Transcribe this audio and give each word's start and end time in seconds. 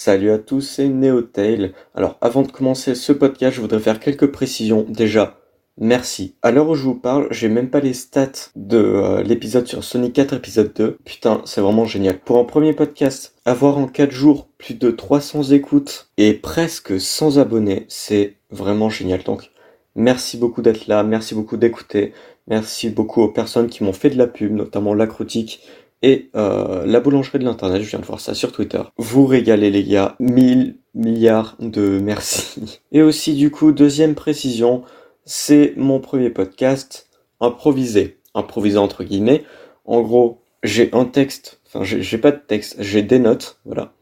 Salut 0.00 0.30
à 0.30 0.38
tous, 0.38 0.60
c'est 0.60 0.86
Neotail. 0.86 1.72
Alors, 1.92 2.18
avant 2.20 2.42
de 2.42 2.52
commencer 2.52 2.94
ce 2.94 3.12
podcast, 3.12 3.56
je 3.56 3.60
voudrais 3.60 3.80
faire 3.80 3.98
quelques 3.98 4.30
précisions. 4.30 4.86
Déjà, 4.88 5.40
merci. 5.76 6.36
À 6.40 6.52
l'heure 6.52 6.68
où 6.68 6.76
je 6.76 6.84
vous 6.84 6.94
parle, 6.94 7.26
j'ai 7.32 7.48
même 7.48 7.68
pas 7.68 7.80
les 7.80 7.94
stats 7.94 8.52
de 8.54 8.78
euh, 8.78 9.24
l'épisode 9.24 9.66
sur 9.66 9.82
Sonic 9.82 10.12
4 10.12 10.34
épisode 10.34 10.72
2. 10.72 10.98
Putain, 11.04 11.42
c'est 11.46 11.60
vraiment 11.60 11.84
génial. 11.84 12.20
Pour 12.20 12.38
un 12.38 12.44
premier 12.44 12.74
podcast, 12.74 13.34
avoir 13.44 13.76
en 13.76 13.88
4 13.88 14.12
jours 14.12 14.46
plus 14.56 14.74
de 14.74 14.92
300 14.92 15.50
écoutes 15.50 16.12
et 16.16 16.32
presque 16.32 17.00
100 17.00 17.38
abonnés, 17.38 17.84
c'est 17.88 18.36
vraiment 18.52 18.90
génial. 18.90 19.24
Donc, 19.24 19.50
merci 19.96 20.36
beaucoup 20.36 20.62
d'être 20.62 20.86
là, 20.86 21.02
merci 21.02 21.34
beaucoup 21.34 21.56
d'écouter, 21.56 22.12
merci 22.46 22.88
beaucoup 22.88 23.20
aux 23.20 23.32
personnes 23.32 23.66
qui 23.66 23.82
m'ont 23.82 23.92
fait 23.92 24.10
de 24.10 24.18
la 24.18 24.28
pub, 24.28 24.52
notamment 24.52 24.94
Lacrotique 24.94 25.60
et 26.02 26.30
euh, 26.36 26.86
la 26.86 27.00
boulangerie 27.00 27.38
de 27.38 27.44
l'internet, 27.44 27.82
je 27.82 27.90
viens 27.90 27.98
de 27.98 28.04
voir 28.04 28.20
ça 28.20 28.34
sur 28.34 28.52
Twitter. 28.52 28.80
Vous 28.96 29.26
régalez 29.26 29.70
les 29.70 29.84
gars, 29.84 30.16
1000 30.20 30.76
milliards 30.94 31.56
de 31.58 31.98
merci. 31.98 32.80
Et 32.92 33.02
aussi 33.02 33.34
du 33.34 33.50
coup, 33.50 33.72
deuxième 33.72 34.14
précision, 34.14 34.82
c'est 35.24 35.74
mon 35.76 36.00
premier 36.00 36.30
podcast 36.30 37.08
improvisé, 37.40 38.18
improvisé 38.34 38.78
entre 38.78 39.04
guillemets. 39.04 39.44
En 39.84 40.02
gros, 40.02 40.40
j'ai 40.62 40.90
un 40.92 41.04
texte, 41.04 41.60
enfin 41.66 41.84
j'ai 41.84 42.18
pas 42.18 42.32
de 42.32 42.40
texte, 42.46 42.76
j'ai 42.80 43.02
des 43.02 43.18
notes, 43.18 43.58
voilà. 43.64 43.92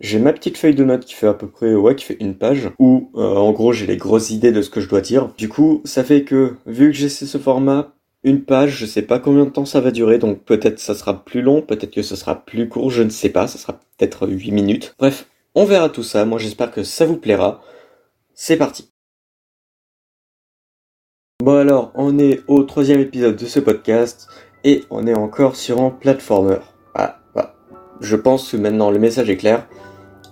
J'ai 0.00 0.18
ma 0.18 0.32
petite 0.32 0.58
feuille 0.58 0.74
de 0.74 0.82
notes 0.82 1.04
qui 1.04 1.14
fait 1.14 1.28
à 1.28 1.34
peu 1.34 1.46
près, 1.46 1.74
ouais, 1.74 1.94
qui 1.94 2.04
fait 2.04 2.16
une 2.18 2.34
page, 2.34 2.70
où 2.80 3.10
euh, 3.14 3.36
en 3.36 3.52
gros 3.52 3.72
j'ai 3.72 3.86
les 3.86 3.96
grosses 3.96 4.30
idées 4.30 4.50
de 4.50 4.60
ce 4.60 4.68
que 4.68 4.80
je 4.80 4.88
dois 4.88 5.00
dire. 5.00 5.30
Du 5.38 5.48
coup, 5.48 5.80
ça 5.84 6.02
fait 6.02 6.24
que, 6.24 6.56
vu 6.66 6.90
que 6.90 6.96
j'ai 6.96 7.08
ce 7.08 7.38
format, 7.38 7.94
une 8.24 8.44
page, 8.44 8.76
je 8.76 8.86
sais 8.86 9.02
pas 9.02 9.18
combien 9.18 9.44
de 9.44 9.50
temps 9.50 9.64
ça 9.64 9.80
va 9.80 9.90
durer, 9.90 10.18
donc 10.18 10.42
peut-être 10.44 10.78
ça 10.78 10.94
sera 10.94 11.24
plus 11.24 11.42
long, 11.42 11.62
peut-être 11.62 11.92
que 11.92 12.02
ce 12.02 12.16
sera 12.16 12.44
plus 12.44 12.68
court, 12.68 12.90
je 12.90 13.02
ne 13.02 13.10
sais 13.10 13.30
pas, 13.30 13.46
ça 13.46 13.58
sera 13.58 13.74
peut-être 13.74 14.28
8 14.28 14.52
minutes. 14.52 14.94
Bref, 14.98 15.28
on 15.54 15.64
verra 15.64 15.88
tout 15.88 16.02
ça, 16.02 16.24
moi 16.24 16.38
j'espère 16.38 16.70
que 16.70 16.82
ça 16.84 17.04
vous 17.04 17.16
plaira. 17.16 17.62
C'est 18.34 18.56
parti. 18.56 18.90
Bon 21.40 21.56
alors, 21.56 21.90
on 21.96 22.18
est 22.18 22.40
au 22.46 22.62
troisième 22.62 23.00
épisode 23.00 23.36
de 23.36 23.46
ce 23.46 23.58
podcast, 23.58 24.28
et 24.64 24.84
on 24.90 25.06
est 25.06 25.14
encore 25.14 25.56
sur 25.56 25.80
un 25.80 25.90
platformer. 25.90 26.58
Ah, 26.94 27.18
bah, 27.34 27.56
je 28.00 28.16
pense 28.16 28.50
que 28.50 28.56
maintenant 28.56 28.90
le 28.90 28.98
message 28.98 29.28
est 29.28 29.36
clair. 29.36 29.66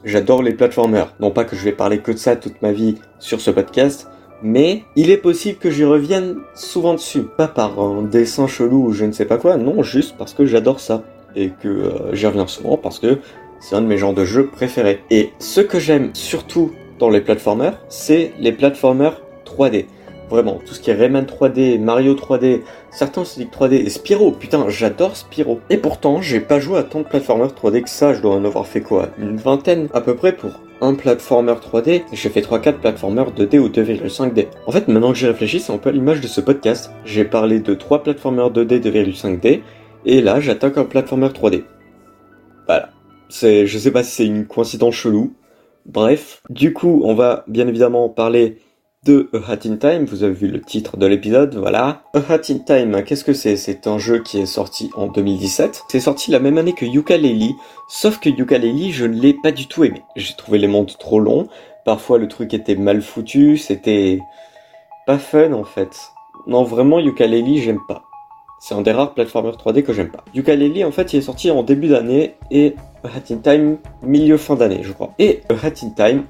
J'adore 0.05 0.43
les 0.43 0.55
platformers. 0.55 1.15
Non 1.21 1.31
pas 1.31 1.45
que 1.45 1.57
je 1.57 1.65
vais 1.65 1.73
parler 1.73 2.01
que 2.01 2.13
de 2.13 2.17
ça 2.17 2.37
toute 2.37 2.63
ma 2.63 2.73
vie 2.73 2.97
sur 3.19 3.41
ce 3.41 3.51
podcast, 3.51 4.09
mais 4.43 4.83
il 4.97 5.11
est 5.11 5.17
possible 5.17 5.59
que 5.59 5.71
j'y 5.71 5.85
revienne 5.85 6.37
souvent 6.55 6.95
dessus. 6.95 7.23
Pas 7.23 7.49
par 7.49 7.79
un 7.81 8.03
dessin 8.03 8.47
chelou 8.47 8.87
ou 8.89 8.93
je 8.93 9.05
ne 9.05 9.13
sais 9.13 9.25
pas 9.25 9.39
quoi, 9.39 9.57
non, 9.57 9.83
juste 9.83 10.15
parce 10.19 10.35
que 10.35 10.47
j'adore 10.47 10.81
ça. 10.81 11.03
Et 11.37 11.51
que 11.51 11.69
euh, 11.69 12.15
j'y 12.15 12.27
reviens 12.27 12.47
souvent 12.47 12.77
parce 12.77 12.99
que 12.99 13.19
c'est 13.61 13.77
un 13.77 13.83
de 13.83 13.87
mes 13.87 13.99
genres 13.99 14.15
de 14.15 14.25
jeux 14.25 14.47
préférés. 14.47 15.01
Et 15.11 15.31
ce 15.39 15.61
que 15.61 15.79
j'aime 15.79 16.11
surtout 16.15 16.73
dans 16.99 17.11
les 17.11 17.21
platformers, 17.21 17.79
c'est 17.89 18.33
les 18.39 18.53
platformers 18.53 19.21
3D. 19.47 19.87
Vraiment, 20.29 20.61
tout 20.65 20.75
ce 20.75 20.81
qui 20.81 20.91
est 20.91 20.95
Rayman 20.95 21.25
3D, 21.25 21.81
Mario 21.81 22.15
3D, 22.15 22.61
certains 22.91 23.25
Sonic 23.25 23.53
3D 23.53 23.75
et 23.75 23.91
Spyro. 23.91 24.31
Putain, 24.31 24.69
j'adore 24.69 25.17
Spyro. 25.17 25.61
Et 25.71 25.77
pourtant, 25.77 26.23
j'ai 26.23 26.39
pas 26.39 26.61
joué 26.61 26.79
à 26.79 26.85
tant 26.85 27.01
de 27.01 27.05
platformers 27.05 27.49
3D 27.49 27.83
que 27.83 27.91
ça. 27.91 28.15
Je 28.15 28.23
dois 28.23 28.35
en 28.35 28.45
avoir 28.45 28.67
fait 28.67 28.81
quoi 28.81 29.09
Une 29.19 29.37
vingtaine 29.37 29.89
à 29.93 30.01
peu 30.01 30.15
près 30.15 30.33
pour 30.33 30.53
un 30.81 30.95
platformer 30.95 31.53
3D, 31.53 32.03
j'ai 32.13 32.29
fait 32.29 32.41
3-4 32.41 32.79
platformers 32.79 33.33
2D 33.33 33.59
ou 33.59 33.69
2,5D. 33.69 34.49
En 34.67 34.73
fait, 34.73 34.89
maintenant 34.89 35.13
que 35.13 35.19
j'y 35.19 35.27
réfléchis, 35.27 35.61
c'est 35.61 35.73
un 35.73 35.79
peu 35.79 35.91
l'image 35.91 36.21
de 36.21 36.27
ce 36.27 36.41
podcast. 36.41 36.91
J'ai 37.05 37.25
parlé 37.25 37.61
de 37.61 37.75
3 37.75 38.03
platformers 38.03 38.51
2D 38.51 38.81
2,5D, 38.81 39.63
et 40.07 40.21
là, 40.23 40.41
j'attaque 40.41 40.79
un 40.79 40.85
platformer 40.85 41.29
3D. 41.29 41.65
Voilà. 42.67 42.91
C'est, 43.29 43.67
je 43.67 43.79
sais 43.79 43.91
pas 43.91 44.03
si 44.03 44.13
c'est 44.13 44.27
une 44.27 44.47
coïncidence 44.47 44.95
chelou. 44.95 45.35
Bref. 45.87 46.43
Du 46.51 46.73
coup, 46.73 47.03
on 47.05 47.15
va 47.15 47.45
bien 47.49 47.69
évidemment 47.69 48.09
parler 48.09 48.59
de 49.07 49.31
A 49.33 49.53
Hat 49.53 49.61
in 49.65 49.77
Time, 49.77 50.05
vous 50.05 50.25
avez 50.25 50.35
vu 50.35 50.47
le 50.47 50.61
titre 50.61 50.99
de 50.99 51.07
l'épisode, 51.07 51.55
voilà. 51.55 52.03
A 52.13 52.19
Hat 52.19 52.51
in 52.51 52.59
Time, 52.59 53.03
qu'est-ce 53.03 53.25
que 53.25 53.33
c'est? 53.33 53.57
C'est 53.57 53.87
un 53.87 53.97
jeu 53.97 54.23
qui 54.23 54.39
est 54.39 54.47
sorti 54.47 54.91
en 54.95 55.07
2017. 55.07 55.85
C'est 55.89 56.01
sorti 56.01 56.31
la 56.31 56.39
même 56.39 56.59
année 56.59 56.75
que 56.75 56.85
Yooka-Laylee, 56.85 57.55
sauf 57.89 58.21
que 58.21 58.29
Yooka-Laylee, 58.29 58.93
je 58.93 59.07
ne 59.07 59.19
l'ai 59.19 59.33
pas 59.33 59.53
du 59.53 59.69
tout 59.69 59.85
aimé. 59.85 60.03
J'ai 60.17 60.35
trouvé 60.35 60.59
les 60.59 60.67
mondes 60.67 60.93
trop 60.99 61.19
longs, 61.19 61.49
parfois 61.87 62.19
le 62.19 62.29
truc 62.29 62.53
était 62.53 62.77
mal 62.77 63.01
foutu, 63.01 63.57
c'était 63.57 64.21
pas 65.07 65.19
fun 65.19 65.55
en 65.55 65.65
fait. 65.65 65.99
Non, 66.47 66.65
vraiment, 66.65 66.99
Yooka-Laylee, 66.99 67.63
j'aime 67.63 67.81
pas. 67.89 68.05
C'est 68.61 68.75
un 68.75 68.83
des 68.83 68.93
rares 68.93 69.15
platformers 69.15 69.57
3D 69.57 69.83
que 69.83 69.95
j'aime 69.95 70.11
pas. 70.11 70.25
Yooka-Laylee, 70.35 70.85
en 70.85 70.93
fait, 70.93 71.15
il 71.15 71.21
est 71.21 71.23
sorti 71.23 71.51
en 71.51 71.63
début 71.63 71.89
d'année 71.89 72.35
et 72.51 72.77
A 73.03 73.09
Hat 73.09 73.33
in 73.33 73.39
Time, 73.39 73.79
milieu 74.03 74.37
fin 74.37 74.57
d'année, 74.57 74.81
je 74.83 74.93
crois. 74.93 75.15
Et 75.19 75.41
A 75.49 75.55
Hat 75.67 75.71
Time, 75.71 76.25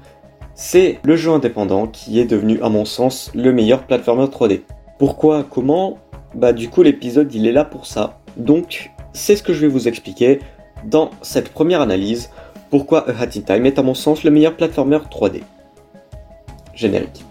c'est 0.53 0.99
le 1.03 1.15
jeu 1.15 1.31
indépendant 1.31 1.87
qui 1.87 2.19
est 2.19 2.25
devenu, 2.25 2.61
à 2.61 2.69
mon 2.69 2.85
sens, 2.85 3.31
le 3.33 3.51
meilleur 3.51 3.83
platformer 3.83 4.25
3D. 4.25 4.61
Pourquoi 4.99 5.43
Comment? 5.49 5.97
Bah 6.33 6.53
du 6.53 6.69
coup 6.69 6.81
l'épisode 6.81 7.33
il 7.33 7.45
est 7.45 7.51
là 7.51 7.65
pour 7.65 7.85
ça. 7.85 8.19
Donc 8.37 8.91
c'est 9.13 9.35
ce 9.35 9.43
que 9.43 9.53
je 9.53 9.61
vais 9.61 9.67
vous 9.67 9.87
expliquer 9.87 10.39
dans 10.85 11.11
cette 11.21 11.49
première 11.49 11.81
analyse. 11.81 12.29
Pourquoi 12.69 13.09
A 13.09 13.21
Hat 13.21 13.27
Time 13.27 13.65
est 13.65 13.79
à 13.79 13.83
mon 13.83 13.93
sens 13.93 14.23
le 14.23 14.31
meilleur 14.31 14.55
platformer 14.55 14.99
3D. 15.11 15.41
Générique. 16.73 17.25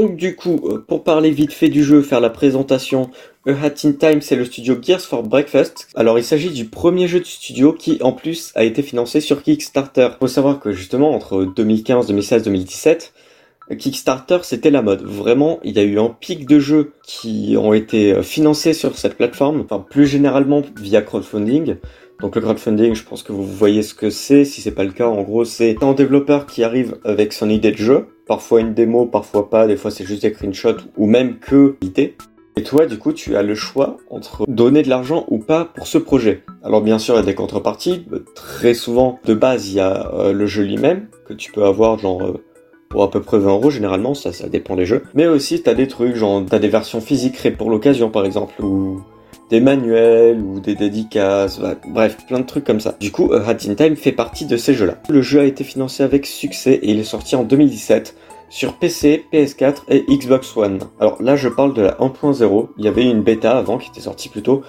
Donc 0.00 0.16
du 0.16 0.34
coup, 0.34 0.62
euh, 0.64 0.78
pour 0.78 1.04
parler 1.04 1.30
vite 1.30 1.52
fait 1.52 1.68
du 1.68 1.84
jeu, 1.84 2.00
faire 2.00 2.22
la 2.22 2.30
présentation, 2.30 3.10
A 3.46 3.50
in 3.50 3.92
Time 3.92 4.22
c'est 4.22 4.34
le 4.34 4.46
studio 4.46 4.78
Gears 4.80 5.02
for 5.02 5.22
Breakfast. 5.22 5.88
Alors 5.94 6.18
il 6.18 6.24
s'agit 6.24 6.48
du 6.48 6.64
premier 6.64 7.06
jeu 7.06 7.20
du 7.20 7.28
studio 7.28 7.74
qui 7.74 7.98
en 8.00 8.12
plus 8.12 8.50
a 8.54 8.64
été 8.64 8.82
financé 8.82 9.20
sur 9.20 9.42
Kickstarter. 9.42 10.08
Faut 10.18 10.26
savoir 10.26 10.58
que 10.58 10.72
justement 10.72 11.10
entre 11.10 11.44
2015, 11.44 12.06
2016, 12.06 12.44
2017, 12.44 13.12
Kickstarter 13.78 14.38
c'était 14.42 14.70
la 14.70 14.80
mode. 14.80 15.02
Vraiment, 15.02 15.60
il 15.64 15.76
y 15.76 15.80
a 15.80 15.82
eu 15.82 15.98
un 15.98 16.08
pic 16.08 16.46
de 16.46 16.58
jeux 16.58 16.92
qui 17.02 17.56
ont 17.58 17.74
été 17.74 18.14
euh, 18.14 18.22
financés 18.22 18.72
sur 18.72 18.96
cette 18.96 19.18
plateforme, 19.18 19.60
enfin 19.60 19.84
plus 19.86 20.06
généralement 20.06 20.62
via 20.80 21.02
crowdfunding. 21.02 21.76
Donc 22.20 22.34
le 22.34 22.42
crowdfunding, 22.42 22.94
je 22.94 23.04
pense 23.04 23.22
que 23.22 23.32
vous 23.32 23.44
voyez 23.44 23.82
ce 23.82 23.94
que 23.94 24.10
c'est. 24.10 24.44
Si 24.44 24.60
c'est 24.60 24.72
pas 24.72 24.84
le 24.84 24.92
cas, 24.92 25.06
en 25.06 25.22
gros, 25.22 25.44
c'est 25.44 25.82
un 25.82 25.94
développeur 25.94 26.46
qui 26.46 26.62
arrive 26.62 26.98
avec 27.04 27.32
son 27.32 27.48
idée 27.48 27.72
de 27.72 27.78
jeu, 27.78 28.08
parfois 28.26 28.60
une 28.60 28.74
démo, 28.74 29.06
parfois 29.06 29.48
pas, 29.48 29.66
des 29.66 29.76
fois 29.76 29.90
c'est 29.90 30.04
juste 30.04 30.22
des 30.22 30.32
screenshots 30.32 30.84
ou 30.96 31.06
même 31.06 31.38
que 31.38 31.76
l'idée. 31.80 32.16
Et 32.56 32.62
toi, 32.62 32.84
du 32.84 32.98
coup, 32.98 33.12
tu 33.12 33.36
as 33.36 33.42
le 33.42 33.54
choix 33.54 33.96
entre 34.10 34.44
donner 34.46 34.82
de 34.82 34.88
l'argent 34.88 35.24
ou 35.28 35.38
pas 35.38 35.64
pour 35.64 35.86
ce 35.86 35.96
projet. 35.96 36.42
Alors 36.62 36.82
bien 36.82 36.98
sûr, 36.98 37.14
il 37.14 37.18
y 37.18 37.20
a 37.20 37.24
des 37.24 37.34
contreparties. 37.34 38.04
Très 38.34 38.74
souvent, 38.74 39.18
de 39.24 39.32
base, 39.32 39.70
il 39.70 39.76
y 39.76 39.80
a 39.80 40.12
euh, 40.12 40.32
le 40.32 40.46
jeu 40.46 40.64
lui-même 40.64 41.06
que 41.26 41.32
tu 41.32 41.52
peux 41.52 41.64
avoir 41.64 41.98
genre 41.98 42.22
euh, 42.22 42.44
pour 42.90 43.04
à 43.04 43.10
peu 43.10 43.22
près 43.22 43.38
20 43.38 43.50
euros 43.50 43.70
généralement, 43.70 44.14
ça, 44.14 44.32
ça 44.32 44.48
dépend 44.48 44.76
des 44.76 44.84
jeux. 44.84 45.04
Mais 45.14 45.26
aussi, 45.26 45.62
t'as 45.62 45.74
des 45.74 45.88
trucs 45.88 46.16
genre 46.16 46.44
t'as 46.44 46.58
des 46.58 46.68
versions 46.68 47.00
physiques 47.00 47.34
créées 47.34 47.52
pour 47.52 47.70
l'occasion, 47.70 48.10
par 48.10 48.26
exemple, 48.26 48.62
ou 48.62 49.00
des 49.50 49.60
manuels 49.60 50.40
ou 50.40 50.60
des 50.60 50.76
dédicaces, 50.76 51.60
bref, 51.88 52.16
plein 52.26 52.38
de 52.38 52.46
trucs 52.46 52.64
comme 52.64 52.80
ça. 52.80 52.96
Du 53.00 53.10
coup, 53.10 53.32
Hat 53.32 53.56
in 53.68 53.74
Time 53.74 53.96
fait 53.96 54.12
partie 54.12 54.46
de 54.46 54.56
ces 54.56 54.74
jeux-là. 54.74 54.94
Le 55.08 55.22
jeu 55.22 55.40
a 55.40 55.44
été 55.44 55.64
financé 55.64 56.02
avec 56.02 56.24
succès 56.26 56.74
et 56.74 56.90
il 56.90 57.00
est 57.00 57.04
sorti 57.04 57.34
en 57.34 57.42
2017 57.42 58.14
sur 58.48 58.74
PC, 58.74 59.24
PS4 59.32 59.82
et 59.88 60.04
Xbox 60.08 60.56
One. 60.56 60.80
Alors 61.00 61.20
là, 61.22 61.36
je 61.36 61.48
parle 61.48 61.74
de 61.74 61.82
la 61.82 61.92
1.0. 61.92 62.68
Il 62.78 62.84
y 62.84 62.88
avait 62.88 63.04
une 63.04 63.22
bêta 63.22 63.56
avant 63.56 63.78
qui 63.78 63.90
était 63.90 64.00
sortie 64.00 64.28
plus 64.28 64.42
tôt. 64.42 64.62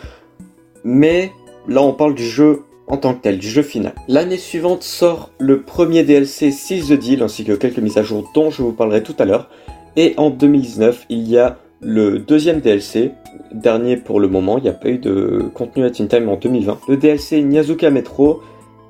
Mais 0.83 1.31
là, 1.67 1.81
on 1.81 1.93
parle 1.93 2.15
du 2.15 2.25
jeu 2.25 2.63
en 2.87 2.97
tant 2.97 3.13
que 3.13 3.21
tel, 3.21 3.37
du 3.37 3.47
jeu 3.47 3.61
final. 3.61 3.93
L'année 4.07 4.37
suivante 4.37 4.83
sort 4.83 5.31
le 5.39 5.61
premier 5.61 6.03
DLC 6.03 6.51
6 6.51 6.89
the 6.89 6.93
Deal 6.93 7.23
ainsi 7.23 7.43
que 7.43 7.53
quelques 7.53 7.79
mises 7.79 7.97
à 7.97 8.03
jour 8.03 8.29
dont 8.33 8.49
je 8.49 8.61
vous 8.61 8.73
parlerai 8.73 9.03
tout 9.03 9.15
à 9.19 9.25
l'heure. 9.25 9.49
Et 9.95 10.13
en 10.17 10.29
2019, 10.29 11.05
il 11.09 11.27
y 11.27 11.37
a 11.37 11.57
le 11.83 12.19
deuxième 12.19 12.59
DLC, 12.59 13.11
dernier 13.51 13.97
pour 13.97 14.19
le 14.19 14.27
moment, 14.27 14.57
il 14.59 14.63
n'y 14.63 14.69
a 14.69 14.73
pas 14.73 14.89
eu 14.89 14.99
de 14.99 15.49
contenu 15.53 15.83
à 15.83 15.89
Time 15.89 16.29
en 16.29 16.35
2020. 16.35 16.79
Le 16.87 16.97
DLC 16.97 17.41
Nyazuka 17.41 17.89
Metro 17.89 18.41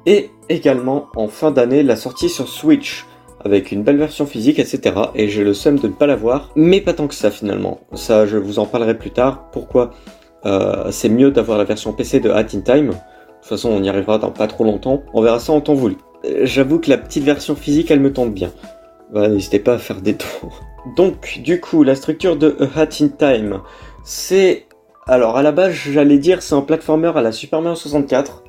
Et 0.06 0.30
également 0.50 1.08
en 1.16 1.28
fin 1.28 1.52
d'année 1.52 1.84
la 1.84 1.96
sortie 1.96 2.28
sur 2.28 2.50
Switch 2.50 3.06
avec 3.44 3.72
une 3.72 3.82
belle 3.82 3.98
version 3.98 4.26
physique, 4.26 4.60
etc. 4.60 4.96
Et 5.16 5.30
j'ai 5.30 5.44
le 5.44 5.54
seum 5.54 5.80
de 5.80 5.88
ne 5.88 5.94
pas 5.94 6.06
l'avoir, 6.06 6.52
mais 6.56 6.82
pas 6.82 6.94
tant 6.94 7.08
que 7.08 7.16
ça 7.16 7.32
finalement. 7.32 7.80
Ça, 7.94 8.26
je 8.26 8.38
vous 8.38 8.60
en 8.60 8.66
parlerai 8.66 8.98
plus 8.98 9.12
tard. 9.12 9.50
Pourquoi 9.52 9.92
euh, 10.46 10.92
c'est 10.92 11.10
mieux 11.10 11.32
d'avoir 11.32 11.58
la 11.58 11.64
version 11.64 11.94
PC 11.94 12.20
de 12.20 12.30
Hat 12.30 12.48
in 12.54 12.62
Time. 12.62 12.88
De 12.88 12.94
toute 12.94 13.46
façon, 13.46 13.70
on 13.70 13.82
y 13.82 13.90
arrivera 13.90 14.18
dans 14.18 14.32
pas 14.32 14.48
trop 14.48 14.64
longtemps. 14.64 15.02
On 15.14 15.22
verra 15.22 15.40
ça 15.40 15.54
en 15.54 15.62
temps 15.62 15.74
voulu. 15.74 15.96
Euh, 16.26 16.42
j'avoue 16.44 16.80
que 16.80 16.90
la 16.90 16.98
petite 16.98 17.24
version 17.24 17.56
physique, 17.56 17.90
elle 17.90 18.02
me 18.02 18.12
tente 18.12 18.34
bien. 18.34 18.52
N'hésitez 19.14 19.60
pas 19.60 19.74
à 19.74 19.78
faire 19.78 20.02
des 20.02 20.16
tours. 20.16 20.62
Donc, 20.96 21.40
du 21.40 21.60
coup, 21.60 21.84
la 21.84 21.96
structure 21.96 22.36
de 22.36 22.58
A 22.60 22.82
Hat 22.82 22.90
in 23.02 23.10
Time, 23.10 23.62
c'est... 24.04 24.66
Alors, 25.08 25.38
à 25.38 25.44
la 25.44 25.52
base, 25.52 25.74
j'allais 25.74 26.18
dire 26.18 26.42
c'est 26.42 26.56
un 26.56 26.62
platformer 26.62 27.12
à 27.16 27.22
la 27.22 27.32
Super 27.32 27.62
Mario 27.62 27.76
64. 27.76 28.44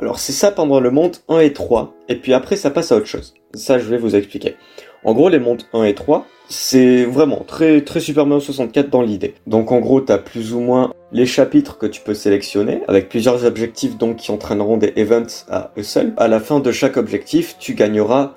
Alors, 0.00 0.18
c'est 0.18 0.32
ça 0.32 0.50
pendant 0.50 0.80
le 0.80 0.90
monde 0.90 1.16
1 1.28 1.40
et 1.40 1.52
3. 1.52 1.94
Et 2.08 2.16
puis 2.16 2.32
après, 2.32 2.56
ça 2.56 2.70
passe 2.70 2.92
à 2.92 2.96
autre 2.96 3.06
chose. 3.06 3.34
Ça, 3.54 3.78
je 3.78 3.84
vais 3.86 3.98
vous 3.98 4.14
expliquer. 4.14 4.56
En 5.04 5.12
gros, 5.12 5.28
les 5.28 5.38
mondes 5.38 5.62
1 5.72 5.84
et 5.84 5.94
3, 5.94 6.26
c'est 6.48 7.04
vraiment 7.04 7.44
très 7.46 7.82
très 7.82 8.00
Super 8.00 8.26
Mario 8.26 8.40
64 8.40 8.90
dans 8.90 9.02
l'idée. 9.02 9.34
Donc 9.46 9.70
en 9.70 9.80
gros, 9.80 10.00
tu 10.00 10.12
as 10.12 10.18
plus 10.18 10.54
ou 10.54 10.60
moins 10.60 10.92
les 11.12 11.26
chapitres 11.26 11.78
que 11.78 11.86
tu 11.86 12.00
peux 12.00 12.14
sélectionner 12.14 12.82
avec 12.88 13.08
plusieurs 13.08 13.44
objectifs 13.44 13.96
donc 13.96 14.16
qui 14.16 14.30
entraîneront 14.30 14.76
des 14.76 14.92
events 14.96 15.44
à 15.50 15.72
eux 15.76 15.82
seuls. 15.82 16.14
À 16.16 16.26
la 16.26 16.40
fin 16.40 16.60
de 16.60 16.72
chaque 16.72 16.96
objectif, 16.96 17.56
tu 17.58 17.74
gagneras 17.74 18.34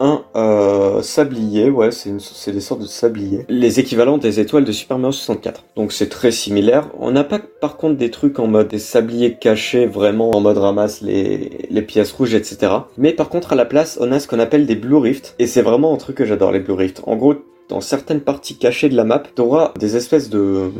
un 0.00 0.24
euh, 0.34 1.02
sablier, 1.02 1.68
ouais, 1.70 1.90
c'est 1.90 2.52
des 2.52 2.60
sortes 2.60 2.80
de 2.80 2.86
sabliers. 2.86 3.44
Les 3.48 3.78
équivalents 3.78 4.18
des 4.18 4.40
étoiles 4.40 4.64
de 4.64 4.72
Super 4.72 4.98
Mario 4.98 5.12
64. 5.12 5.64
Donc 5.76 5.92
c'est 5.92 6.08
très 6.08 6.30
similaire. 6.30 6.88
On 6.98 7.10
n'a 7.10 7.22
pas 7.22 7.38
par 7.38 7.76
contre 7.76 7.96
des 7.96 8.10
trucs 8.10 8.38
en 8.38 8.46
mode 8.46 8.68
des 8.68 8.78
sabliers 8.78 9.34
cachés 9.34 9.86
vraiment 9.86 10.30
en 10.30 10.40
mode 10.40 10.58
ramasse 10.58 11.02
les, 11.02 11.82
pièces 11.86 12.12
rouges, 12.12 12.34
etc. 12.34 12.72
Mais 12.96 13.12
par 13.12 13.28
contre 13.28 13.52
à 13.52 13.56
la 13.56 13.66
place, 13.66 13.98
on 14.00 14.10
a 14.10 14.18
ce 14.18 14.26
qu'on 14.26 14.38
appelle 14.38 14.66
des 14.66 14.76
Blue 14.76 14.96
Rift. 14.96 15.34
Et 15.38 15.46
c'est 15.46 15.62
vraiment 15.62 15.94
un 15.94 15.98
truc 15.98 16.16
que 16.16 16.24
j'adore, 16.24 16.50
les 16.50 16.60
Blue 16.60 16.74
Rift. 16.74 17.02
En 17.06 17.16
gros, 17.16 17.34
dans 17.68 17.80
certaines 17.80 18.20
parties 18.20 18.56
cachées 18.56 18.88
de 18.88 18.96
la 18.96 19.04
map, 19.04 19.22
tu 19.34 19.42
auras 19.42 19.72
des 19.78 19.96
espèces 19.96 20.30
de 20.30 20.70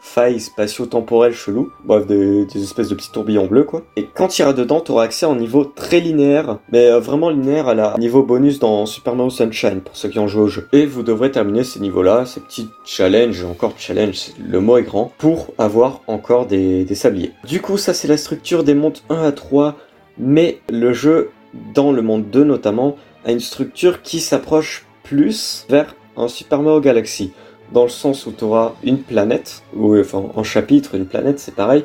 failles 0.00 0.40
spatio-temporelles 0.40 1.34
chelou, 1.34 1.72
bref, 1.84 2.06
des, 2.06 2.46
espèces 2.56 2.88
de 2.88 2.94
petits 2.94 3.12
tourbillons 3.12 3.46
bleus, 3.46 3.64
quoi. 3.64 3.82
Et 3.96 4.06
quand 4.12 4.28
tu 4.28 4.42
iras 4.42 4.52
dedans, 4.52 4.80
tu 4.80 4.92
auras 4.92 5.04
accès 5.04 5.26
à 5.26 5.28
un 5.28 5.36
niveau 5.36 5.64
très 5.64 6.00
linéaire, 6.00 6.58
mais 6.72 6.86
euh, 6.86 6.98
vraiment 6.98 7.30
linéaire 7.30 7.68
à 7.68 7.74
la 7.74 7.96
niveau 7.98 8.22
bonus 8.22 8.58
dans 8.58 8.86
Super 8.86 9.14
Mario 9.14 9.30
Sunshine, 9.30 9.80
pour 9.80 9.96
ceux 9.96 10.08
qui 10.08 10.18
ont 10.18 10.28
joué 10.28 10.42
au 10.42 10.48
jeu. 10.48 10.68
Et 10.72 10.86
vous 10.86 11.02
devrez 11.02 11.30
terminer 11.30 11.64
ces 11.64 11.80
niveaux-là, 11.80 12.24
ces 12.24 12.40
petits 12.40 12.68
challenges, 12.84 13.44
encore 13.44 13.74
challenge, 13.76 14.30
le 14.38 14.60
mot 14.60 14.78
est 14.78 14.82
grand, 14.82 15.12
pour 15.18 15.52
avoir 15.58 16.00
encore 16.06 16.46
des, 16.46 16.84
des 16.84 16.94
sabliers. 16.94 17.32
Du 17.46 17.60
coup, 17.60 17.76
ça 17.76 17.94
c'est 17.94 18.08
la 18.08 18.16
structure 18.16 18.64
des 18.64 18.74
mondes 18.74 18.98
1 19.10 19.22
à 19.22 19.32
3, 19.32 19.76
mais 20.18 20.60
le 20.70 20.92
jeu, 20.92 21.30
dans 21.74 21.92
le 21.92 22.02
monde 22.02 22.30
2 22.30 22.44
notamment, 22.44 22.96
a 23.24 23.32
une 23.32 23.40
structure 23.40 24.02
qui 24.02 24.20
s'approche 24.20 24.86
plus 25.02 25.66
vers 25.68 25.94
un 26.16 26.28
Super 26.28 26.62
Mario 26.62 26.80
Galaxy 26.80 27.32
dans 27.72 27.84
le 27.84 27.88
sens 27.88 28.26
où 28.26 28.32
tu 28.32 28.44
auras 28.44 28.74
une 28.82 28.98
planète, 28.98 29.62
ou 29.74 29.96
enfin 29.98 30.24
en 30.34 30.42
chapitre, 30.42 30.94
une 30.94 31.06
planète, 31.06 31.38
c'est 31.38 31.54
pareil, 31.54 31.84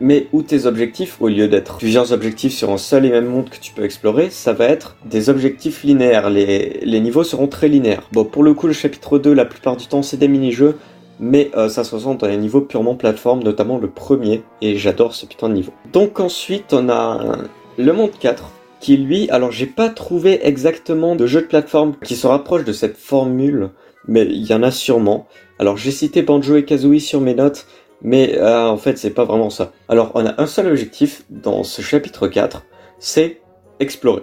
mais 0.00 0.28
où 0.32 0.42
tes 0.42 0.66
objectifs, 0.66 1.20
au 1.20 1.28
lieu 1.28 1.46
d'être 1.46 1.76
plusieurs 1.76 2.12
objectifs 2.12 2.54
sur 2.54 2.70
un 2.70 2.78
seul 2.78 3.04
et 3.04 3.10
même 3.10 3.26
monde 3.26 3.50
que 3.50 3.58
tu 3.58 3.72
peux 3.72 3.84
explorer, 3.84 4.30
ça 4.30 4.52
va 4.52 4.64
être 4.66 4.96
des 5.04 5.28
objectifs 5.28 5.84
linéaires. 5.84 6.30
Les, 6.30 6.80
les 6.82 7.00
niveaux 7.00 7.24
seront 7.24 7.48
très 7.48 7.68
linéaires. 7.68 8.08
Bon, 8.12 8.24
pour 8.24 8.42
le 8.42 8.54
coup, 8.54 8.66
le 8.66 8.72
chapitre 8.72 9.18
2, 9.18 9.32
la 9.34 9.44
plupart 9.44 9.76
du 9.76 9.86
temps, 9.86 10.02
c'est 10.02 10.16
des 10.16 10.28
mini-jeux, 10.28 10.76
mais 11.18 11.50
euh, 11.54 11.68
ça 11.68 11.84
se 11.84 11.94
ressent 11.94 12.14
dans 12.14 12.26
les 12.26 12.38
niveaux 12.38 12.62
purement 12.62 12.94
plateforme, 12.94 13.42
notamment 13.42 13.78
le 13.78 13.90
premier, 13.90 14.42
et 14.62 14.76
j'adore 14.76 15.14
ce 15.14 15.26
putain 15.26 15.50
de 15.50 15.54
niveau. 15.54 15.72
Donc 15.92 16.18
ensuite, 16.18 16.72
on 16.72 16.88
a 16.88 17.36
le 17.76 17.92
monde 17.92 18.12
4, 18.18 18.50
qui 18.80 18.96
lui, 18.96 19.28
alors 19.30 19.52
j'ai 19.52 19.66
pas 19.66 19.90
trouvé 19.90 20.40
exactement 20.46 21.14
de 21.14 21.26
jeu 21.26 21.42
de 21.42 21.46
plateforme 21.46 21.94
qui 22.02 22.16
se 22.16 22.26
rapproche 22.26 22.64
de 22.64 22.72
cette 22.72 22.96
formule 22.96 23.70
mais 24.06 24.24
il 24.24 24.44
y 24.44 24.54
en 24.54 24.62
a 24.62 24.70
sûrement. 24.70 25.26
Alors 25.58 25.76
j'ai 25.76 25.90
cité 25.90 26.22
Banjo 26.22 26.56
et 26.56 26.64
Kazooie 26.64 27.00
sur 27.00 27.20
mes 27.20 27.34
notes, 27.34 27.66
mais 28.02 28.38
euh, 28.38 28.68
en 28.68 28.76
fait 28.76 28.98
c'est 28.98 29.10
pas 29.10 29.24
vraiment 29.24 29.50
ça. 29.50 29.72
Alors 29.88 30.12
on 30.14 30.26
a 30.26 30.40
un 30.40 30.46
seul 30.46 30.66
objectif 30.66 31.24
dans 31.30 31.64
ce 31.64 31.82
chapitre 31.82 32.28
4, 32.28 32.64
c'est 32.98 33.40
explorer. 33.78 34.22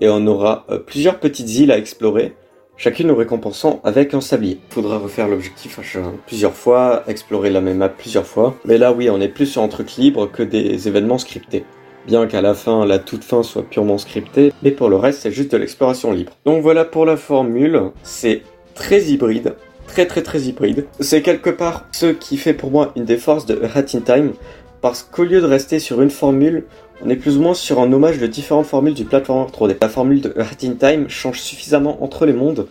Et 0.00 0.08
on 0.08 0.26
aura 0.26 0.66
euh, 0.70 0.78
plusieurs 0.78 1.20
petites 1.20 1.54
îles 1.54 1.70
à 1.70 1.78
explorer, 1.78 2.34
chacune 2.76 3.08
nous 3.08 3.16
récompensant 3.16 3.80
avec 3.84 4.14
un 4.14 4.20
sablier. 4.20 4.58
Il 4.70 4.74
faudra 4.74 4.98
refaire 4.98 5.28
l'objectif 5.28 5.78
plusieurs 6.26 6.54
fois, 6.54 7.04
explorer 7.06 7.50
la 7.50 7.60
même 7.60 7.78
map 7.78 7.88
plusieurs 7.88 8.26
fois. 8.26 8.56
Mais 8.64 8.78
là 8.78 8.92
oui, 8.92 9.08
on 9.10 9.20
est 9.20 9.28
plus 9.28 9.46
sur 9.46 9.62
un 9.62 9.68
truc 9.68 9.96
libre 9.96 10.30
que 10.30 10.42
des 10.42 10.88
événements 10.88 11.18
scriptés. 11.18 11.64
Bien 12.06 12.26
qu'à 12.26 12.42
la 12.42 12.54
fin, 12.54 12.84
la 12.84 12.98
toute 12.98 13.22
fin 13.22 13.44
soit 13.44 13.62
purement 13.62 13.96
scriptée, 13.96 14.52
mais 14.64 14.72
pour 14.72 14.88
le 14.88 14.96
reste, 14.96 15.20
c'est 15.20 15.30
juste 15.30 15.52
de 15.52 15.56
l'exploration 15.56 16.10
libre. 16.10 16.32
Donc 16.44 16.60
voilà 16.60 16.84
pour 16.84 17.06
la 17.06 17.16
formule, 17.16 17.92
c'est 18.02 18.42
très 18.74 19.02
hybride, 19.02 19.54
très 19.86 20.06
très 20.06 20.22
très 20.22 20.42
hybride. 20.42 20.86
C'est 21.00 21.22
quelque 21.22 21.50
part 21.50 21.86
ce 21.92 22.06
qui 22.06 22.36
fait 22.36 22.54
pour 22.54 22.70
moi 22.70 22.92
une 22.96 23.04
des 23.04 23.16
forces 23.16 23.46
de 23.46 23.60
Hat 23.74 23.94
in 23.94 24.00
Time, 24.00 24.32
parce 24.80 25.02
qu'au 25.02 25.24
lieu 25.24 25.40
de 25.40 25.46
rester 25.46 25.78
sur 25.78 26.02
une 26.02 26.10
formule, 26.10 26.64
on 27.04 27.10
est 27.10 27.16
plus 27.16 27.36
ou 27.36 27.40
moins 27.40 27.54
sur 27.54 27.80
un 27.80 27.92
hommage 27.92 28.18
de 28.18 28.26
différentes 28.26 28.66
formules 28.66 28.94
du 28.94 29.04
platformer 29.04 29.50
3D. 29.50 29.76
La 29.80 29.88
formule 29.88 30.20
de 30.20 30.34
Hat 30.38 30.64
in 30.64 30.74
Time 30.74 31.08
change 31.08 31.40
suffisamment 31.40 32.02
entre 32.02 32.26
les 32.26 32.32
mondes 32.32 32.66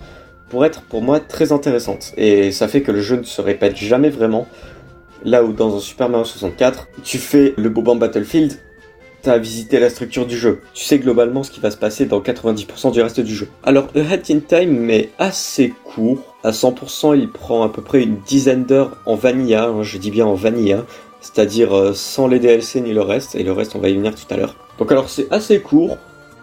pour 0.49 0.65
être 0.65 0.81
pour 0.81 1.01
moi 1.01 1.19
très 1.19 1.51
intéressante, 1.51 2.11
et 2.17 2.51
ça 2.51 2.67
fait 2.67 2.81
que 2.81 2.91
le 2.91 3.01
jeu 3.01 3.17
ne 3.17 3.23
se 3.23 3.41
répète 3.41 3.77
jamais 3.77 4.09
vraiment. 4.09 4.47
Là 5.23 5.43
où 5.43 5.53
dans 5.53 5.77
un 5.77 5.79
Super 5.79 6.09
Mario 6.09 6.25
64, 6.25 6.87
tu 7.03 7.19
fais 7.19 7.53
le 7.55 7.69
Boban 7.69 7.95
Battlefield, 7.95 8.53
t'as 9.21 9.37
visité 9.37 9.79
la 9.79 9.89
structure 9.89 10.25
du 10.25 10.37
jeu. 10.37 10.61
Tu 10.73 10.83
sais 10.83 10.99
globalement 10.99 11.43
ce 11.43 11.51
qui 11.51 11.59
va 11.59 11.71
se 11.71 11.77
passer 11.77 12.05
dans 12.05 12.19
90% 12.19 12.91
du 12.91 13.01
reste 13.01 13.19
du 13.19 13.35
jeu. 13.35 13.47
Alors, 13.63 13.87
A 13.95 13.99
Hat 13.99 14.31
in 14.31 14.39
Time 14.39 14.89
est 14.89 15.09
assez 15.19 15.73
court. 15.83 16.35
À 16.43 16.51
100%, 16.51 17.17
il 17.17 17.29
prend 17.29 17.63
à 17.63 17.69
peu 17.69 17.81
près 17.81 18.01
une 18.01 18.17
dizaine 18.25 18.65
d'heures 18.65 18.97
en 19.05 19.15
vanilla, 19.15 19.65
hein, 19.65 19.83
je 19.83 19.97
dis 19.97 20.11
bien 20.11 20.25
en 20.25 20.33
vanilla, 20.33 20.85
c'est-à-dire 21.21 21.75
euh, 21.75 21.93
sans 21.93 22.27
les 22.27 22.39
DLC 22.39 22.81
ni 22.81 22.93
le 22.93 23.01
reste, 23.01 23.35
et 23.35 23.43
le 23.43 23.51
reste 23.51 23.75
on 23.75 23.79
va 23.79 23.89
y 23.89 23.95
venir 23.95 24.15
tout 24.15 24.31
à 24.33 24.37
l'heure. 24.37 24.55
Donc 24.79 24.91
alors 24.91 25.09
c'est 25.09 25.31
assez 25.31 25.59
court, 25.59 25.97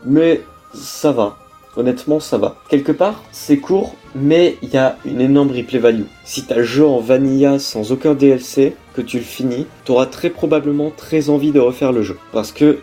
mais 0.04 0.42
ça 0.72 1.10
va. 1.10 1.36
Honnêtement, 1.76 2.18
ça 2.18 2.38
va. 2.38 2.56
Quelque 2.68 2.90
part, 2.90 3.22
c'est 3.30 3.58
court, 3.58 3.94
mais 4.14 4.56
il 4.62 4.70
y 4.70 4.76
a 4.76 4.96
une 5.04 5.20
énorme 5.20 5.52
replay 5.52 5.78
value. 5.78 6.04
Si 6.24 6.44
t'as 6.44 6.56
le 6.56 6.64
jeu 6.64 6.84
en 6.84 6.98
vanilla 6.98 7.58
sans 7.58 7.92
aucun 7.92 8.14
DLC, 8.14 8.74
tu 9.00 9.18
le 9.18 9.24
finis, 9.24 9.66
t'auras 9.84 10.06
très 10.06 10.30
probablement 10.30 10.90
très 10.90 11.30
envie 11.30 11.52
de 11.52 11.60
refaire 11.60 11.92
le 11.92 12.02
jeu. 12.02 12.16
Parce 12.32 12.52
que, 12.52 12.78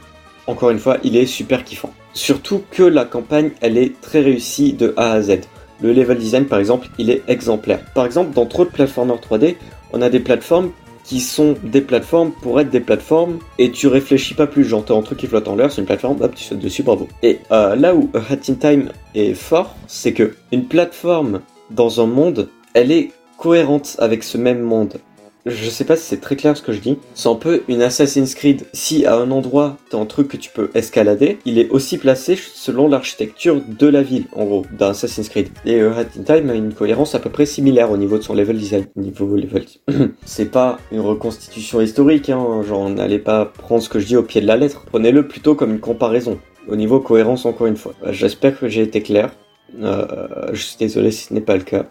encore 0.47 0.69
une 0.69 0.79
fois, 0.79 0.97
il 1.03 1.15
est 1.17 1.25
super 1.25 1.63
kiffant. 1.63 1.93
Surtout 2.13 2.61
que 2.71 2.83
la 2.83 3.05
campagne, 3.05 3.51
elle 3.61 3.77
est 3.77 3.99
très 4.01 4.21
réussie 4.21 4.73
de 4.73 4.93
A 4.97 5.11
à 5.11 5.21
Z. 5.21 5.41
Le 5.81 5.91
level 5.91 6.17
design, 6.17 6.45
par 6.45 6.59
exemple, 6.59 6.87
il 6.97 7.09
est 7.09 7.23
exemplaire. 7.27 7.81
Par 7.93 8.05
exemple, 8.05 8.33
dans 8.33 8.45
trop 8.45 8.63
de 8.63 8.69
plateformers 8.69 9.17
3D, 9.17 9.55
on 9.91 10.01
a 10.01 10.09
des 10.09 10.21
plateformes 10.21 10.71
qui 11.03 11.19
sont 11.19 11.55
des 11.63 11.81
plateformes 11.81 12.31
pour 12.41 12.59
être 12.59 12.69
des 12.69 12.79
plateformes 12.79 13.39
et 13.59 13.71
tu 13.71 13.87
réfléchis 13.87 14.33
pas 14.33 14.47
plus. 14.47 14.63
Genre, 14.63 14.83
t'as 14.83 14.95
un 14.95 15.01
truc 15.01 15.19
qui 15.19 15.27
flotte 15.27 15.47
en 15.47 15.55
l'air, 15.55 15.71
c'est 15.71 15.81
une 15.81 15.87
plateforme, 15.87 16.21
hop, 16.21 16.33
tu 16.33 16.43
sautes 16.43 16.59
dessus, 16.59 16.83
bravo. 16.83 17.07
Et 17.21 17.39
euh, 17.51 17.75
là 17.75 17.95
où 17.95 18.09
Hat 18.13 18.49
in 18.49 18.55
Time 18.55 18.89
est 19.13 19.33
fort, 19.33 19.75
c'est 19.87 20.13
que 20.13 20.35
une 20.51 20.65
plateforme 20.65 21.41
dans 21.69 22.01
un 22.01 22.07
monde, 22.07 22.49
elle 22.73 22.91
est 22.91 23.11
cohérente 23.37 23.95
avec 23.99 24.23
ce 24.23 24.37
même 24.37 24.61
monde 24.61 24.97
je 25.45 25.69
sais 25.69 25.85
pas 25.85 25.95
si 25.95 26.03
c'est 26.03 26.21
très 26.21 26.35
clair 26.35 26.57
ce 26.57 26.61
que 26.61 26.73
je 26.73 26.79
dis. 26.79 26.97
C'est 27.13 27.29
un 27.29 27.35
peu 27.35 27.63
une 27.67 27.81
Assassin's 27.81 28.33
Creed. 28.33 28.65
Si 28.73 29.05
à 29.05 29.15
un 29.15 29.29
endroit 29.31 29.77
t'as 29.89 29.99
un 29.99 30.05
truc 30.05 30.27
que 30.27 30.37
tu 30.37 30.49
peux 30.49 30.71
escalader, 30.73 31.37
il 31.45 31.59
est 31.59 31.69
aussi 31.69 31.97
placé 31.97 32.35
selon 32.35 32.87
l'architecture 32.87 33.61
de 33.61 33.87
la 33.87 34.01
ville, 34.01 34.25
en 34.33 34.45
gros, 34.45 34.65
d'un 34.71 34.89
Assassin's 34.89 35.29
Creed. 35.29 35.49
Et 35.65 35.81
euh, 35.81 36.03
Time 36.25 36.49
a 36.49 36.55
une 36.55 36.73
cohérence 36.73 37.13
à 37.13 37.19
peu 37.19 37.29
près 37.29 37.45
similaire 37.45 37.91
au 37.91 37.97
niveau 37.97 38.17
de 38.17 38.23
son 38.23 38.33
level 38.33 38.57
design. 38.57 38.85
Niveau 38.95 39.35
level. 39.35 39.65
c'est 40.25 40.51
pas 40.51 40.79
une 40.91 41.01
reconstitution 41.01 41.79
historique, 41.79 42.29
hein. 42.29 42.63
Genre, 42.67 42.89
n'allez 42.89 43.19
pas 43.19 43.45
prendre 43.45 43.83
ce 43.83 43.89
que 43.89 43.99
je 43.99 44.07
dis 44.07 44.15
au 44.15 44.23
pied 44.23 44.41
de 44.41 44.47
la 44.47 44.57
lettre. 44.57 44.85
Prenez-le 44.87 45.27
plutôt 45.27 45.55
comme 45.55 45.71
une 45.71 45.79
comparaison. 45.79 46.39
Au 46.67 46.75
niveau 46.75 46.99
cohérence, 46.99 47.45
encore 47.45 47.67
une 47.67 47.77
fois. 47.77 47.93
J'espère 48.09 48.59
que 48.59 48.67
j'ai 48.67 48.81
été 48.81 49.01
clair. 49.01 49.31
Euh, 49.81 50.49
je 50.53 50.61
suis 50.61 50.77
désolé 50.77 51.11
si 51.11 51.25
ce 51.25 51.33
n'est 51.33 51.41
pas 51.41 51.57
le 51.57 51.63
cas. 51.63 51.85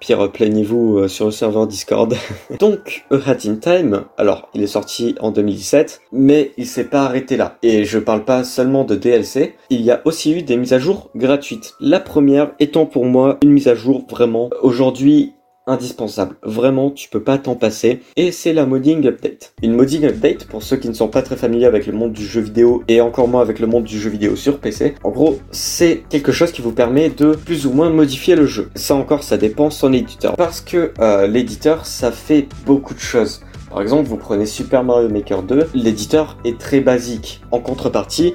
Pire, 0.00 0.30
plaignez-vous 0.30 0.98
euh, 0.98 1.08
sur 1.08 1.26
le 1.26 1.30
serveur 1.30 1.66
Discord. 1.66 2.14
Donc, 2.60 3.04
A 3.10 3.16
Hat 3.30 3.38
in 3.46 3.56
Time, 3.56 4.04
alors, 4.16 4.48
il 4.54 4.62
est 4.62 4.68
sorti 4.68 5.16
en 5.20 5.30
2017, 5.30 6.02
mais 6.12 6.52
il 6.56 6.66
s'est 6.66 6.84
pas 6.84 7.02
arrêté 7.02 7.36
là. 7.36 7.58
Et 7.62 7.84
je 7.84 7.98
parle 7.98 8.24
pas 8.24 8.44
seulement 8.44 8.84
de 8.84 8.94
DLC, 8.94 9.56
il 9.70 9.80
y 9.82 9.90
a 9.90 10.00
aussi 10.04 10.32
eu 10.32 10.42
des 10.42 10.56
mises 10.56 10.72
à 10.72 10.78
jour 10.78 11.10
gratuites. 11.16 11.74
La 11.80 12.00
première 12.00 12.52
étant 12.60 12.86
pour 12.86 13.04
moi 13.04 13.38
une 13.42 13.50
mise 13.50 13.68
à 13.68 13.74
jour 13.74 14.04
vraiment 14.08 14.50
aujourd'hui 14.62 15.34
indispensable. 15.68 16.36
Vraiment, 16.42 16.90
tu 16.90 17.08
peux 17.08 17.22
pas 17.22 17.38
t'en 17.38 17.54
passer. 17.54 18.00
Et 18.16 18.32
c'est 18.32 18.52
la 18.52 18.66
modding 18.66 19.06
update. 19.06 19.52
Une 19.62 19.74
modding 19.74 20.04
update, 20.06 20.46
pour 20.46 20.62
ceux 20.62 20.76
qui 20.76 20.88
ne 20.88 20.94
sont 20.94 21.08
pas 21.08 21.22
très 21.22 21.36
familiers 21.36 21.66
avec 21.66 21.86
le 21.86 21.92
monde 21.92 22.12
du 22.12 22.24
jeu 22.24 22.40
vidéo 22.40 22.82
et 22.88 23.00
encore 23.00 23.28
moins 23.28 23.42
avec 23.42 23.60
le 23.60 23.66
monde 23.66 23.84
du 23.84 23.98
jeu 23.98 24.10
vidéo 24.10 24.34
sur 24.34 24.58
PC, 24.58 24.94
en 25.04 25.10
gros, 25.10 25.38
c'est 25.52 26.02
quelque 26.08 26.32
chose 26.32 26.50
qui 26.50 26.62
vous 26.62 26.72
permet 26.72 27.10
de 27.10 27.32
plus 27.32 27.66
ou 27.66 27.72
moins 27.72 27.90
modifier 27.90 28.34
le 28.34 28.46
jeu. 28.46 28.70
Ça 28.74 28.94
encore, 28.94 29.22
ça 29.22 29.36
dépend 29.36 29.70
son 29.70 29.92
éditeur. 29.92 30.34
Parce 30.36 30.60
que 30.60 30.92
euh, 30.98 31.26
l'éditeur, 31.26 31.86
ça 31.86 32.10
fait 32.10 32.48
beaucoup 32.66 32.94
de 32.94 33.00
choses. 33.00 33.42
Par 33.70 33.82
exemple, 33.82 34.08
vous 34.08 34.16
prenez 34.16 34.46
Super 34.46 34.82
Mario 34.82 35.08
Maker 35.08 35.42
2, 35.42 35.68
l'éditeur 35.74 36.38
est 36.44 36.58
très 36.58 36.80
basique. 36.80 37.42
En 37.50 37.60
contrepartie, 37.60 38.34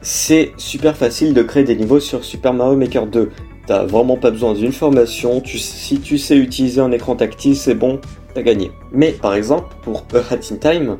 c'est 0.00 0.52
super 0.56 0.96
facile 0.96 1.34
de 1.34 1.42
créer 1.42 1.64
des 1.64 1.76
niveaux 1.76 2.00
sur 2.00 2.24
Super 2.24 2.54
Mario 2.54 2.76
Maker 2.76 3.06
2. 3.06 3.30
T'as 3.72 3.86
vraiment 3.86 4.18
pas 4.18 4.30
besoin 4.30 4.52
d'une 4.52 4.70
formation, 4.70 5.42
si 5.46 5.98
tu 5.98 6.18
sais 6.18 6.36
utiliser 6.36 6.82
un 6.82 6.92
écran 6.92 7.16
tactile, 7.16 7.56
c'est 7.56 7.74
bon, 7.74 8.00
t'as 8.34 8.42
gagné. 8.42 8.70
Mais 8.92 9.12
par 9.12 9.32
exemple, 9.32 9.74
pour 9.80 10.04
A 10.12 10.18
Hat 10.18 10.40
in 10.52 10.56
Time, 10.56 10.98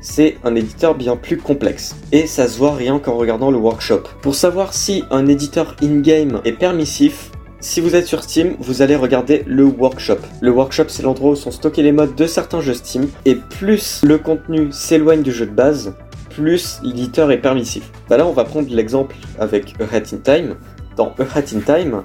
c'est 0.00 0.38
un 0.42 0.54
éditeur 0.54 0.94
bien 0.94 1.16
plus 1.16 1.36
complexe. 1.36 1.94
Et 2.12 2.26
ça 2.26 2.48
se 2.48 2.56
voit 2.56 2.74
rien 2.74 2.98
qu'en 3.00 3.18
regardant 3.18 3.50
le 3.50 3.58
workshop. 3.58 4.04
Pour 4.22 4.34
savoir 4.34 4.72
si 4.72 5.04
un 5.10 5.26
éditeur 5.26 5.76
in-game 5.82 6.40
est 6.46 6.52
permissif, 6.52 7.32
si 7.60 7.82
vous 7.82 7.94
êtes 7.94 8.06
sur 8.06 8.22
Steam, 8.22 8.56
vous 8.60 8.80
allez 8.80 8.96
regarder 8.96 9.44
le 9.46 9.64
workshop. 9.64 10.20
Le 10.40 10.50
workshop, 10.50 10.84
c'est 10.88 11.02
l'endroit 11.02 11.32
où 11.32 11.36
sont 11.36 11.50
stockés 11.50 11.82
les 11.82 11.92
modes 11.92 12.14
de 12.14 12.26
certains 12.26 12.62
jeux 12.62 12.72
Steam. 12.72 13.08
Et 13.26 13.34
plus 13.34 14.00
le 14.02 14.16
contenu 14.16 14.72
s'éloigne 14.72 15.20
du 15.20 15.32
jeu 15.32 15.44
de 15.44 15.54
base, 15.54 15.92
plus 16.30 16.80
l'éditeur 16.82 17.30
est 17.30 17.42
permissif. 17.42 17.90
Bah 18.08 18.16
là, 18.16 18.26
on 18.26 18.32
va 18.32 18.44
prendre 18.44 18.74
l'exemple 18.74 19.16
avec 19.38 19.74
A 19.80 19.94
Hat 19.94 20.14
in 20.14 20.18
Time. 20.24 20.56
Dans 20.96 21.14
Hat 21.18 21.54
in 21.54 21.60
Time, 21.60 22.02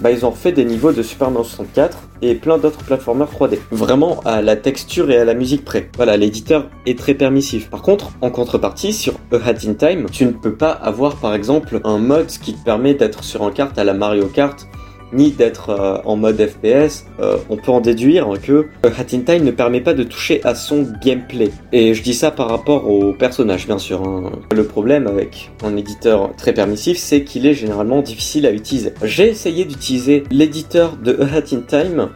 bah, 0.00 0.10
ils 0.10 0.24
ont 0.24 0.32
fait 0.32 0.52
des 0.52 0.64
niveaux 0.64 0.92
de 0.92 1.02
Super 1.02 1.30
Mario 1.30 1.44
64 1.44 1.98
et 2.22 2.34
plein 2.34 2.58
d'autres 2.58 2.82
plateformers 2.82 3.28
3D. 3.28 3.58
Vraiment 3.70 4.20
à 4.24 4.42
la 4.42 4.56
texture 4.56 5.10
et 5.10 5.18
à 5.18 5.24
la 5.24 5.34
musique 5.34 5.64
près. 5.64 5.90
Voilà, 5.96 6.16
l'éditeur 6.16 6.68
est 6.86 6.98
très 6.98 7.14
permissif. 7.14 7.68
Par 7.68 7.82
contre, 7.82 8.10
en 8.20 8.30
contrepartie, 8.30 8.92
sur 8.92 9.14
A 9.32 9.36
Hat 9.36 9.66
in 9.66 9.74
Time, 9.74 10.06
tu 10.10 10.24
ne 10.24 10.32
peux 10.32 10.54
pas 10.54 10.70
avoir 10.70 11.16
par 11.16 11.34
exemple 11.34 11.80
un 11.84 11.98
mode 11.98 12.28
qui 12.28 12.54
te 12.54 12.64
permet 12.64 12.94
d'être 12.94 13.22
sur 13.22 13.42
un 13.42 13.50
kart 13.50 13.76
à 13.78 13.84
la 13.84 13.92
Mario 13.92 14.26
Kart 14.26 14.66
ni 15.12 15.30
d'être 15.30 15.70
euh, 15.70 15.98
en 16.04 16.16
mode 16.16 16.36
FPS, 16.36 17.06
euh, 17.20 17.36
on 17.48 17.56
peut 17.56 17.70
en 17.70 17.80
déduire 17.80 18.28
que 18.42 18.66
Hat 18.84 19.14
in 19.14 19.20
Time 19.20 19.44
ne 19.44 19.50
permet 19.50 19.80
pas 19.80 19.94
de 19.94 20.02
toucher 20.02 20.40
à 20.44 20.54
son 20.54 20.86
gameplay. 21.02 21.50
Et 21.72 21.94
je 21.94 22.02
dis 22.02 22.14
ça 22.14 22.30
par 22.30 22.48
rapport 22.48 22.88
au 22.88 23.12
personnage, 23.12 23.66
bien 23.66 23.78
sûr. 23.78 24.02
Hein. 24.02 24.32
Le 24.52 24.64
problème 24.64 25.06
avec 25.06 25.50
un 25.64 25.76
éditeur 25.76 26.34
très 26.36 26.52
permissif, 26.52 26.98
c'est 26.98 27.24
qu'il 27.24 27.46
est 27.46 27.54
généralement 27.54 28.02
difficile 28.02 28.46
à 28.46 28.52
utiliser. 28.52 28.92
J'ai 29.02 29.28
essayé 29.28 29.64
d'utiliser 29.64 30.24
l'éditeur 30.30 30.96
de 30.96 31.18
Hat 31.20 31.54
in 31.54 31.62
Time. 31.66 32.08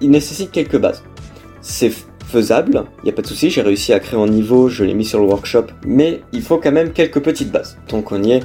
Il 0.00 0.10
nécessite 0.10 0.50
quelques 0.50 0.78
bases. 0.78 1.02
C'est 1.60 1.92
faisable, 2.32 2.84
il 3.02 3.04
n'y 3.04 3.10
a 3.10 3.12
pas 3.12 3.22
de 3.22 3.26
souci, 3.26 3.50
j'ai 3.50 3.60
réussi 3.60 3.92
à 3.92 4.00
créer 4.00 4.18
un 4.18 4.26
niveau, 4.26 4.68
je 4.68 4.84
l'ai 4.84 4.94
mis 4.94 5.04
sur 5.04 5.20
le 5.20 5.26
workshop, 5.26 5.66
mais 5.86 6.22
il 6.32 6.40
faut 6.40 6.56
quand 6.56 6.72
même 6.72 6.92
quelques 6.92 7.20
petites 7.20 7.52
bases. 7.52 7.76
Donc 7.88 8.10
on 8.10 8.22
y 8.22 8.32
est, 8.32 8.42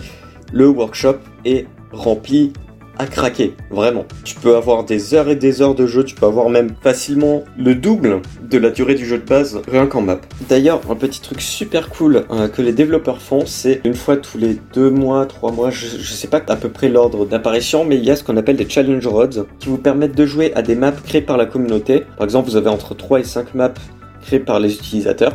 le 0.51 0.67
workshop 0.67 1.15
est 1.45 1.65
rempli 1.93 2.51
à 2.99 3.05
craquer, 3.05 3.53
vraiment. 3.69 4.05
Tu 4.23 4.35
peux 4.35 4.55
avoir 4.55 4.83
des 4.83 5.13
heures 5.13 5.29
et 5.29 5.35
des 5.35 5.61
heures 5.61 5.75
de 5.75 5.85
jeu, 5.85 6.03
tu 6.03 6.15
peux 6.15 6.25
avoir 6.25 6.49
même 6.49 6.71
facilement 6.81 7.43
le 7.57 7.75
double 7.75 8.21
de 8.49 8.57
la 8.57 8.69
durée 8.69 8.95
du 8.95 9.05
jeu 9.05 9.17
de 9.17 9.25
base 9.25 9.61
rien 9.69 9.87
qu'en 9.87 10.01
map. 10.01 10.19
D'ailleurs, 10.49 10.81
un 10.89 10.95
petit 10.95 11.21
truc 11.21 11.41
super 11.41 11.89
cool 11.89 12.25
euh, 12.31 12.47
que 12.47 12.61
les 12.61 12.71
développeurs 12.71 13.21
font, 13.21 13.45
c'est 13.45 13.81
une 13.83 13.93
fois 13.93 14.17
tous 14.17 14.37
les 14.37 14.57
deux 14.73 14.89
mois, 14.89 15.25
trois 15.25 15.51
mois, 15.51 15.69
je, 15.69 15.85
sais 15.85 16.27
pas 16.27 16.41
à 16.47 16.55
peu 16.55 16.69
près 16.69 16.89
l'ordre 16.89 17.25
d'apparition, 17.25 17.85
mais 17.85 17.97
il 17.97 18.05
y 18.05 18.11
a 18.11 18.15
ce 18.15 18.23
qu'on 18.23 18.37
appelle 18.37 18.57
des 18.57 18.69
challenge 18.69 19.05
roads 19.05 19.45
qui 19.59 19.69
vous 19.69 19.77
permettent 19.77 20.15
de 20.15 20.25
jouer 20.25 20.53
à 20.55 20.61
des 20.61 20.75
maps 20.75 20.91
créées 20.91 21.21
par 21.21 21.37
la 21.37 21.45
communauté. 21.45 22.03
Par 22.17 22.25
exemple, 22.25 22.49
vous 22.49 22.55
avez 22.55 22.69
entre 22.69 22.95
3 22.95 23.19
et 23.19 23.23
5 23.23 23.55
maps 23.55 23.73
créées 24.21 24.39
par 24.39 24.59
les 24.59 24.73
utilisateurs 24.73 25.33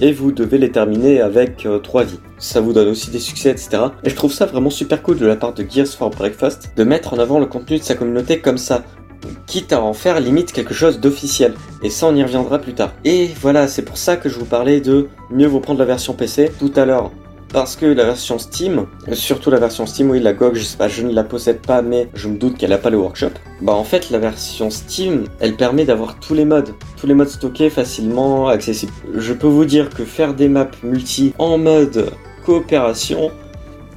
et 0.00 0.12
vous 0.12 0.32
devez 0.32 0.58
les 0.58 0.70
terminer 0.70 1.20
avec 1.20 1.66
3 1.82 2.02
euh, 2.02 2.04
vies. 2.04 2.20
Ça 2.38 2.60
vous 2.60 2.72
donne 2.72 2.88
aussi 2.88 3.10
des 3.10 3.18
succès, 3.18 3.50
etc. 3.50 3.78
Et 4.04 4.10
je 4.10 4.14
trouve 4.14 4.32
ça 4.32 4.46
vraiment 4.46 4.70
super 4.70 5.02
cool 5.02 5.18
de 5.18 5.26
la 5.26 5.36
part 5.36 5.54
de 5.54 5.64
Gears 5.68 5.86
for 5.86 6.10
Breakfast 6.10 6.72
de 6.76 6.84
mettre 6.84 7.14
en 7.14 7.18
avant 7.18 7.38
le 7.38 7.46
contenu 7.46 7.78
de 7.78 7.82
sa 7.82 7.94
communauté 7.94 8.40
comme 8.40 8.58
ça 8.58 8.84
quitte 9.46 9.72
à 9.72 9.82
en 9.82 9.92
faire 9.92 10.20
limite 10.20 10.52
quelque 10.52 10.74
chose 10.74 11.00
d'officiel. 11.00 11.54
Et 11.82 11.90
ça, 11.90 12.06
on 12.06 12.14
y 12.14 12.22
reviendra 12.22 12.58
plus 12.58 12.74
tard. 12.74 12.92
Et 13.04 13.30
voilà, 13.40 13.68
c'est 13.68 13.82
pour 13.82 13.98
ça 13.98 14.16
que 14.16 14.28
je 14.28 14.38
vous 14.38 14.44
parlais 14.44 14.80
de 14.80 15.08
mieux 15.30 15.46
vous 15.46 15.60
prendre 15.60 15.78
la 15.78 15.84
version 15.84 16.14
PC 16.14 16.52
tout 16.58 16.72
à 16.76 16.84
l'heure 16.84 17.10
parce 17.56 17.74
que 17.74 17.86
la 17.86 18.04
version 18.04 18.38
Steam, 18.38 18.84
surtout 19.14 19.50
la 19.50 19.58
version 19.58 19.86
Steam, 19.86 20.10
oui, 20.10 20.20
la 20.20 20.34
GOG, 20.34 20.56
je 20.56 20.88
je 20.88 21.02
ne 21.06 21.14
la 21.14 21.24
possède 21.24 21.62
pas, 21.62 21.80
mais 21.80 22.10
je 22.12 22.28
me 22.28 22.36
doute 22.36 22.58
qu'elle 22.58 22.74
a 22.74 22.76
pas 22.76 22.90
le 22.90 22.98
workshop. 22.98 23.30
Bah 23.62 23.72
en 23.72 23.82
fait, 23.82 24.10
la 24.10 24.18
version 24.18 24.68
Steam, 24.68 25.24
elle 25.40 25.56
permet 25.56 25.86
d'avoir 25.86 26.20
tous 26.20 26.34
les 26.34 26.44
modes, 26.44 26.74
tous 27.00 27.06
les 27.06 27.14
modes 27.14 27.30
stockés 27.30 27.70
facilement 27.70 28.48
accessibles. 28.48 28.92
Je 29.14 29.32
peux 29.32 29.46
vous 29.46 29.64
dire 29.64 29.88
que 29.88 30.04
faire 30.04 30.34
des 30.34 30.50
maps 30.50 30.70
multi 30.82 31.32
en 31.38 31.56
mode 31.56 32.10
coopération, 32.44 33.30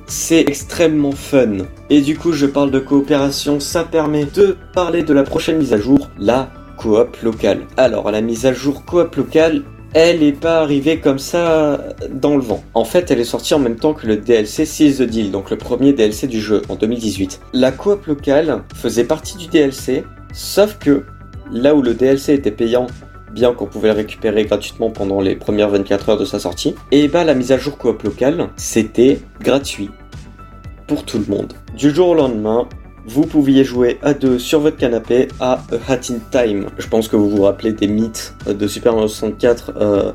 c'est 0.08 0.40
extrêmement 0.40 1.12
fun. 1.12 1.58
Et 1.90 2.00
du 2.00 2.18
coup, 2.18 2.32
je 2.32 2.46
parle 2.46 2.72
de 2.72 2.80
coopération, 2.80 3.60
ça 3.60 3.84
permet 3.84 4.24
de 4.24 4.56
parler 4.74 5.04
de 5.04 5.12
la 5.12 5.24
prochaine 5.24 5.58
mise 5.58 5.74
à 5.74 5.78
jour, 5.80 6.10
la 6.18 6.50
coop 6.78 7.18
locale. 7.22 7.68
Alors, 7.76 8.10
la 8.10 8.22
mise 8.22 8.46
à 8.46 8.54
jour 8.54 8.86
coop 8.86 9.18
locale, 9.18 9.64
elle 9.94 10.20
n'est 10.20 10.34
pas 10.34 10.62
arrivée 10.62 11.00
comme 11.00 11.20
ça 11.20 11.84
dans 12.12 12.36
le 12.36 12.44
vent. 12.44 12.64
En 12.74 12.86
fait, 12.86 13.10
elle 13.12 13.20
est 13.20 13.26
sortie 13.26 13.54
en 13.54 13.60
même 13.60 13.76
temps 13.76 13.94
que 13.94 14.08
le 14.08 14.18
DLC 14.18 14.66
Seize 14.66 15.00
the 15.00 15.04
Deal, 15.04 15.32
donc 15.32 15.50
le 15.50 15.58
premier 15.58 15.94
DLC 15.94 16.28
du 16.28 16.40
jeu 16.40 16.62
en 16.70 16.76
2018. 16.76 17.42
La 17.54 17.72
coop 17.72 18.06
locale 18.06 18.64
faisait 18.76 19.04
partie 19.04 19.38
du 19.38 19.48
DLC, 19.48 20.04
sauf 20.34 20.78
que 20.78 21.06
là 21.52 21.74
où 21.74 21.82
le 21.82 21.94
DLC 21.94 22.34
était 22.34 22.52
payant, 22.52 22.88
bien 23.34 23.54
qu'on 23.54 23.66
pouvait 23.66 23.90
le 23.90 23.96
récupérer 23.96 24.46
gratuitement 24.46 24.92
pendant 24.92 25.22
les 25.22 25.36
premières 25.36 25.70
24 25.70 26.10
heures 26.10 26.18
de 26.18 26.26
sa 26.26 26.40
sortie, 26.40 26.76
et 26.92 27.08
bah 27.08 27.24
la 27.24 27.34
mise 27.34 27.52
à 27.52 27.58
jour 27.58 27.78
coop 27.78 28.04
locale, 28.04 28.50
c'était 28.58 29.20
gratuit 29.40 29.90
pour 30.88 31.04
tout 31.04 31.20
le 31.20 31.26
monde. 31.26 31.54
Du 31.76 31.92
jour 31.94 32.10
au 32.10 32.16
lendemain, 32.16 32.68
vous 33.10 33.26
pouviez 33.26 33.64
jouer 33.64 33.98
à 34.04 34.14
deux 34.14 34.38
sur 34.38 34.60
votre 34.60 34.78
canapé 34.78 35.30
à 35.40 35.54
A 35.54 35.92
Hat 35.92 36.12
in 36.12 36.20
Time. 36.32 36.68
Je 36.78 36.88
pense 36.88 37.08
que 37.08 37.16
vous 37.16 37.28
vous 37.28 37.42
rappelez 37.42 37.74
des 37.74 37.88
mythes 37.88 38.36
de 38.48 38.68
Super 38.68 38.94
Mario 38.94 39.08
64 39.08 39.74
euh, 39.76 40.12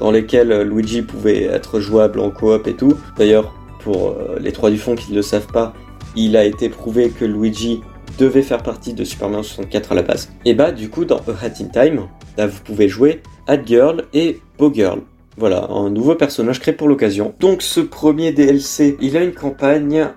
dans 0.00 0.10
lesquels 0.10 0.62
Luigi 0.62 1.02
pouvait 1.02 1.44
être 1.44 1.78
jouable 1.78 2.18
en 2.18 2.30
coop 2.30 2.66
et 2.66 2.74
tout. 2.74 2.94
D'ailleurs, 3.16 3.54
pour 3.78 4.08
euh, 4.08 4.38
les 4.40 4.50
trois 4.50 4.70
du 4.70 4.78
fond 4.78 4.96
qui 4.96 5.12
ne 5.12 5.16
le 5.16 5.22
savent 5.22 5.46
pas, 5.46 5.72
il 6.16 6.36
a 6.36 6.44
été 6.44 6.68
prouvé 6.68 7.10
que 7.10 7.24
Luigi 7.24 7.80
devait 8.18 8.42
faire 8.42 8.64
partie 8.64 8.92
de 8.92 9.04
Super 9.04 9.28
Mario 9.28 9.44
64 9.44 9.92
à 9.92 9.94
la 9.94 10.02
base. 10.02 10.32
Et 10.44 10.54
bah 10.54 10.72
du 10.72 10.90
coup 10.90 11.04
dans 11.04 11.18
A 11.18 11.44
Hat 11.44 11.60
in 11.60 11.68
Time, 11.72 12.08
vous 12.38 12.60
pouvez 12.64 12.88
jouer 12.88 13.22
Hat 13.46 13.64
Girl 13.64 14.04
et 14.12 14.40
Bow 14.58 14.74
Girl. 14.74 15.00
Voilà, 15.36 15.68
un 15.70 15.90
nouveau 15.90 16.16
personnage 16.16 16.58
créé 16.58 16.74
pour 16.74 16.88
l'occasion. 16.88 17.34
Donc 17.38 17.62
ce 17.62 17.78
premier 17.78 18.32
DLC, 18.32 18.96
il 19.00 19.16
a 19.16 19.22
une 19.22 19.32
campagne 19.32 20.08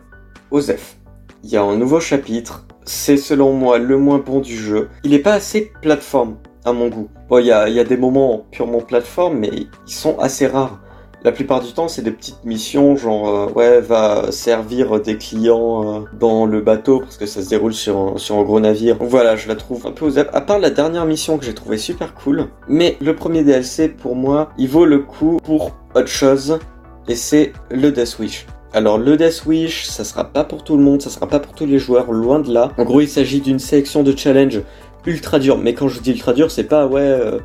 OZEF 0.50 0.98
il 1.45 1.51
y 1.51 1.57
a 1.57 1.63
un 1.63 1.77
nouveau 1.77 1.99
chapitre. 1.99 2.65
C'est 2.85 3.17
selon 3.17 3.53
moi 3.53 3.77
le 3.77 3.97
moins 3.99 4.17
bon 4.17 4.39
du 4.39 4.57
jeu. 4.57 4.89
Il 5.03 5.11
n'est 5.11 5.19
pas 5.19 5.33
assez 5.33 5.71
plateforme 5.79 6.37
à 6.65 6.73
mon 6.73 6.87
goût. 6.87 7.07
Bon, 7.29 7.37
il 7.37 7.45
y 7.45 7.51
a, 7.51 7.83
des 7.83 7.97
moments 7.97 8.47
purement 8.51 8.79
plateforme, 8.79 9.37
mais 9.37 9.51
ils 9.53 9.93
sont 9.93 10.17
assez 10.17 10.47
rares. 10.47 10.79
La 11.23 11.31
plupart 11.31 11.61
du 11.61 11.71
temps, 11.71 11.87
c'est 11.87 12.01
des 12.01 12.11
petites 12.11 12.43
missions, 12.45 12.95
genre, 12.95 13.29
euh, 13.29 13.47
ouais, 13.53 13.79
va 13.79 14.31
servir 14.31 14.99
des 14.99 15.17
clients 15.17 15.97
euh, 15.97 15.99
dans 16.19 16.47
le 16.47 16.61
bateau, 16.61 16.99
parce 16.99 17.17
que 17.17 17.25
ça 17.27 17.43
se 17.43 17.49
déroule 17.49 17.73
sur 17.73 17.97
un, 17.97 18.43
gros 18.43 18.59
navire. 18.59 18.97
voilà, 18.99 19.35
je 19.35 19.47
la 19.47 19.55
trouve 19.55 19.85
un 19.85 19.91
peu 19.91 20.05
aux 20.05 20.19
À 20.19 20.41
part 20.41 20.59
la 20.59 20.69
dernière 20.71 21.05
mission 21.05 21.37
que 21.37 21.45
j'ai 21.45 21.55
trouvé 21.55 21.77
super 21.77 22.13
cool, 22.13 22.47
mais 22.67 22.97
le 23.01 23.15
premier 23.15 23.43
DLC, 23.43 23.89
pour 23.89 24.15
moi, 24.15 24.49
il 24.57 24.69
vaut 24.69 24.85
le 24.85 24.99
coup 24.99 25.37
pour 25.43 25.71
autre 25.95 26.07
chose, 26.07 26.59
et 27.07 27.15
c'est 27.15 27.53
le 27.71 27.91
Death 27.91 28.17
Wish. 28.19 28.45
Alors 28.75 28.98
le 28.98 29.15
Death 29.15 29.44
Wish, 29.46 29.86
ça 29.86 30.03
sera 30.03 30.25
pas 30.25 30.44
pour 30.44 30.65
tout 30.65 30.75
le 30.75 30.84
monde, 30.84 31.01
ça 31.01 31.10
sera 31.10 31.29
pas 31.29 31.39
pour 31.39 31.53
tous 31.53 31.65
les 31.65 31.79
joueurs, 31.79 32.12
loin 32.12 32.39
de 32.39 32.53
là. 32.53 32.74
En 32.77 32.84
gros, 32.84 33.00
il 33.00 33.08
s'agit 33.08 33.39
d'une 33.39 33.58
sélection 33.58 34.03
de 34.03 34.13
challenge 34.13 34.60
ultra 35.05 35.39
dur. 35.39 35.58
Mais 35.58 35.74
quand 35.74 35.88
je 35.88 36.01
dis 36.01 36.12
ultra 36.12 36.34
dur, 36.34 36.51
c'est 36.51 36.65
pas 36.65 36.86
ouais, 36.86 37.00
euh, 37.00 37.39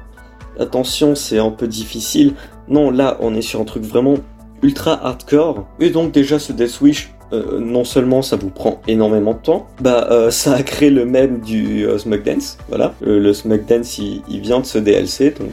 attention, 0.58 1.14
c'est 1.14 1.38
un 1.38 1.52
peu 1.52 1.68
difficile. 1.68 2.34
Non, 2.66 2.90
là, 2.90 3.16
on 3.20 3.32
est 3.36 3.42
sur 3.42 3.60
un 3.60 3.64
truc 3.64 3.84
vraiment 3.84 4.16
ultra 4.60 5.06
hardcore. 5.06 5.68
Et 5.78 5.90
donc 5.90 6.10
déjà, 6.10 6.40
ce 6.40 6.52
Death 6.52 6.80
Wish, 6.80 7.14
euh, 7.32 7.58
non 7.58 7.84
seulement 7.84 8.22
ça 8.22 8.36
vous 8.36 8.50
prend 8.50 8.80
énormément 8.88 9.34
de 9.34 9.38
temps, 9.38 9.66
bah 9.80 10.08
euh, 10.10 10.30
ça 10.30 10.54
a 10.54 10.62
créé 10.62 10.90
le 10.90 11.04
même 11.04 11.40
du 11.40 11.86
euh, 11.86 11.98
Smug 11.98 12.22
Dance, 12.22 12.58
voilà. 12.68 12.94
le 13.00 13.32
Smug 13.32 13.66
Dance 13.66 13.98
il, 13.98 14.40
vient 14.40 14.60
de 14.60 14.66
ce 14.66 14.78
DLC, 14.78 15.34
donc 15.38 15.50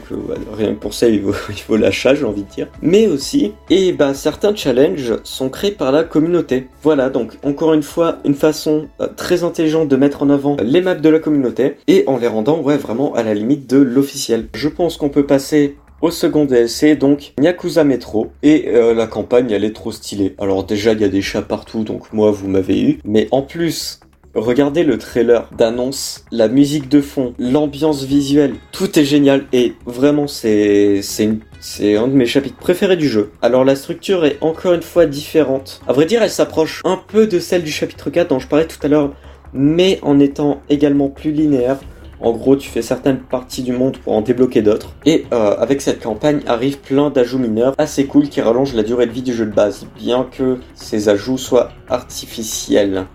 rien 0.56 0.74
que 0.74 0.78
pour 0.78 0.94
ça 0.94 1.08
il 1.08 1.22
vaut, 1.22 1.34
il 1.50 1.62
vaut 1.68 1.76
l'achat 1.76 2.14
j'ai 2.14 2.24
envie 2.24 2.42
de 2.42 2.50
dire. 2.50 2.68
Mais 2.82 3.06
aussi, 3.06 3.52
et 3.70 3.92
bah 3.92 4.14
certains 4.14 4.54
challenges 4.54 5.14
sont 5.24 5.48
créés 5.48 5.72
par 5.72 5.92
la 5.92 6.04
communauté. 6.04 6.68
Voilà, 6.82 7.10
donc 7.10 7.38
encore 7.44 7.74
une 7.74 7.82
fois, 7.82 8.18
une 8.24 8.34
façon 8.34 8.88
très 9.16 9.44
intelligente 9.44 9.88
de 9.88 9.96
mettre 9.96 10.22
en 10.22 10.30
avant 10.30 10.56
les 10.62 10.80
maps 10.80 10.94
de 10.94 11.08
la 11.08 11.18
communauté 11.18 11.76
et 11.86 12.04
en 12.06 12.18
les 12.18 12.28
rendant 12.28 12.60
ouais 12.60 12.76
vraiment 12.76 13.14
à 13.14 13.22
la 13.22 13.34
limite 13.34 13.68
de 13.68 13.78
l'officiel. 13.78 14.48
Je 14.54 14.68
pense 14.68 14.96
qu'on 14.96 15.08
peut 15.08 15.26
passer 15.26 15.76
au 16.00 16.10
second 16.10 16.44
DLC, 16.44 16.96
donc 16.96 17.32
Yakuza 17.40 17.84
Metro, 17.84 18.28
et 18.42 18.68
euh, 18.68 18.94
la 18.94 19.06
campagne 19.06 19.50
elle 19.50 19.64
est 19.64 19.74
trop 19.74 19.92
stylée. 19.92 20.34
Alors 20.38 20.64
déjà 20.64 20.92
il 20.92 21.00
y 21.00 21.04
a 21.04 21.08
des 21.08 21.22
chats 21.22 21.42
partout, 21.42 21.84
donc 21.84 22.12
moi 22.12 22.30
vous 22.30 22.48
m'avez 22.48 22.80
eu, 22.80 22.98
mais 23.04 23.28
en 23.30 23.42
plus 23.42 24.00
Regardez 24.34 24.84
le 24.84 24.98
trailer 24.98 25.48
d'annonce, 25.56 26.24
la 26.30 26.48
musique 26.48 26.88
de 26.88 27.00
fond, 27.00 27.34
l'ambiance 27.38 28.04
visuelle, 28.04 28.54
tout 28.72 28.98
est 28.98 29.04
génial 29.04 29.46
et 29.52 29.72
vraiment 29.86 30.26
c'est 30.26 31.00
c'est 31.02 31.96
un 31.96 32.06
de 32.06 32.12
mes 32.12 32.26
chapitres 32.26 32.56
préférés 32.56 32.96
du 32.96 33.08
jeu. 33.08 33.32
Alors 33.42 33.64
la 33.64 33.74
structure 33.74 34.24
est 34.26 34.36
encore 34.40 34.74
une 34.74 34.82
fois 34.82 35.06
différente. 35.06 35.80
À 35.88 35.92
vrai 35.92 36.04
dire, 36.04 36.22
elle 36.22 36.30
s'approche 36.30 36.82
un 36.84 37.00
peu 37.08 37.26
de 37.26 37.40
celle 37.40 37.64
du 37.64 37.72
chapitre 37.72 38.10
4 38.10 38.28
dont 38.28 38.38
je 38.38 38.46
parlais 38.46 38.66
tout 38.66 38.78
à 38.82 38.88
l'heure, 38.88 39.12
mais 39.52 39.98
en 40.02 40.20
étant 40.20 40.60
également 40.68 41.08
plus 41.08 41.32
linéaire. 41.32 41.78
En 42.20 42.32
gros, 42.32 42.56
tu 42.56 42.68
fais 42.68 42.82
certaines 42.82 43.18
parties 43.18 43.62
du 43.62 43.72
monde 43.72 43.98
pour 43.98 44.12
en 44.12 44.22
débloquer 44.22 44.62
d'autres. 44.62 44.94
Et 45.06 45.26
euh, 45.32 45.56
avec 45.58 45.80
cette 45.80 46.02
campagne 46.02 46.40
arrivent 46.46 46.78
plein 46.78 47.10
d'ajouts 47.10 47.38
mineurs 47.38 47.74
assez 47.78 48.06
cool 48.06 48.28
qui 48.28 48.40
rallongent 48.40 48.74
la 48.74 48.82
durée 48.82 49.06
de 49.06 49.12
vie 49.12 49.22
du 49.22 49.32
jeu 49.32 49.46
de 49.46 49.54
base, 49.54 49.86
bien 49.96 50.26
que 50.30 50.58
ces 50.74 51.08
ajouts 51.08 51.38
soient 51.38 51.70
artificiels. 51.88 53.06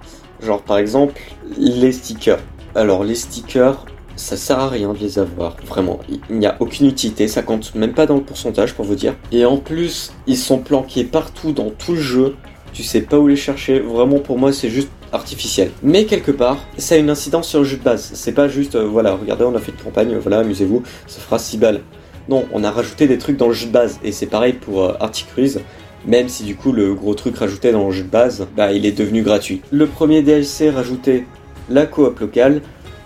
Genre 0.41 0.62
par 0.62 0.77
exemple 0.77 1.22
les 1.57 1.91
stickers. 1.91 2.39
Alors 2.75 3.03
les 3.03 3.15
stickers, 3.15 3.86
ça 4.15 4.38
sert 4.38 4.60
à 4.60 4.69
rien 4.69 4.93
de 4.93 5.00
les 5.00 5.19
avoir, 5.19 5.55
vraiment. 5.67 6.00
Il 6.29 6.38
n'y 6.38 6.45
a 6.45 6.55
aucune 6.60 6.88
utilité, 6.88 7.27
ça 7.27 7.41
compte 7.41 7.74
même 7.75 7.93
pas 7.93 8.05
dans 8.05 8.15
le 8.15 8.24
pourcentage 8.24 8.74
pour 8.74 8.86
vous 8.86 8.95
dire. 8.95 9.15
Et 9.31 9.45
en 9.45 9.57
plus, 9.57 10.12
ils 10.27 10.38
sont 10.38 10.60
planqués 10.60 11.03
partout 11.03 11.51
dans 11.51 11.69
tout 11.69 11.93
le 11.93 12.01
jeu. 12.01 12.36
Tu 12.73 12.83
sais 12.83 13.01
pas 13.01 13.19
où 13.19 13.27
les 13.27 13.35
chercher. 13.35 13.79
Vraiment, 13.79 14.19
pour 14.19 14.39
moi, 14.39 14.51
c'est 14.51 14.69
juste 14.69 14.89
artificiel. 15.11 15.69
Mais 15.83 16.05
quelque 16.05 16.31
part, 16.31 16.57
ça 16.77 16.95
a 16.95 16.97
une 16.97 17.09
incidence 17.09 17.47
sur 17.47 17.59
le 17.59 17.65
jeu 17.65 17.77
de 17.77 17.83
base. 17.83 18.11
C'est 18.13 18.31
pas 18.31 18.47
juste, 18.47 18.75
euh, 18.75 18.85
voilà, 18.85 19.15
regardez, 19.15 19.45
on 19.45 19.55
a 19.55 19.59
fait 19.59 19.71
une 19.71 19.83
campagne, 19.83 20.17
voilà, 20.17 20.39
amusez-vous, 20.39 20.81
ça 21.05 21.21
fera 21.21 21.37
6 21.37 21.57
balles. 21.57 21.81
Non, 22.29 22.45
on 22.51 22.63
a 22.63 22.71
rajouté 22.71 23.07
des 23.07 23.17
trucs 23.19 23.37
dans 23.37 23.47
le 23.47 23.53
jeu 23.53 23.67
de 23.67 23.71
base. 23.71 23.99
Et 24.03 24.11
c'est 24.11 24.25
pareil 24.25 24.53
pour 24.53 24.83
euh, 24.83 24.93
Articruise. 24.99 25.61
Même 26.05 26.27
si 26.27 26.43
du 26.43 26.55
coup 26.55 26.73
le 26.73 26.93
gros 26.93 27.13
truc 27.13 27.37
rajouté 27.37 27.71
dans 27.71 27.85
le 27.85 27.91
jeu 27.93 28.03
de 28.03 28.09
base, 28.09 28.45
bah 28.57 28.73
il 28.73 28.85
est 28.85 28.91
devenu 28.91 29.21
gratuit. 29.21 29.61
Le 29.71 29.87
premier 29.87 30.21
DLC 30.21 30.69
rajoutait 30.69 31.25
la 31.69 31.85
coop 31.85 32.19
locale, 32.19 32.61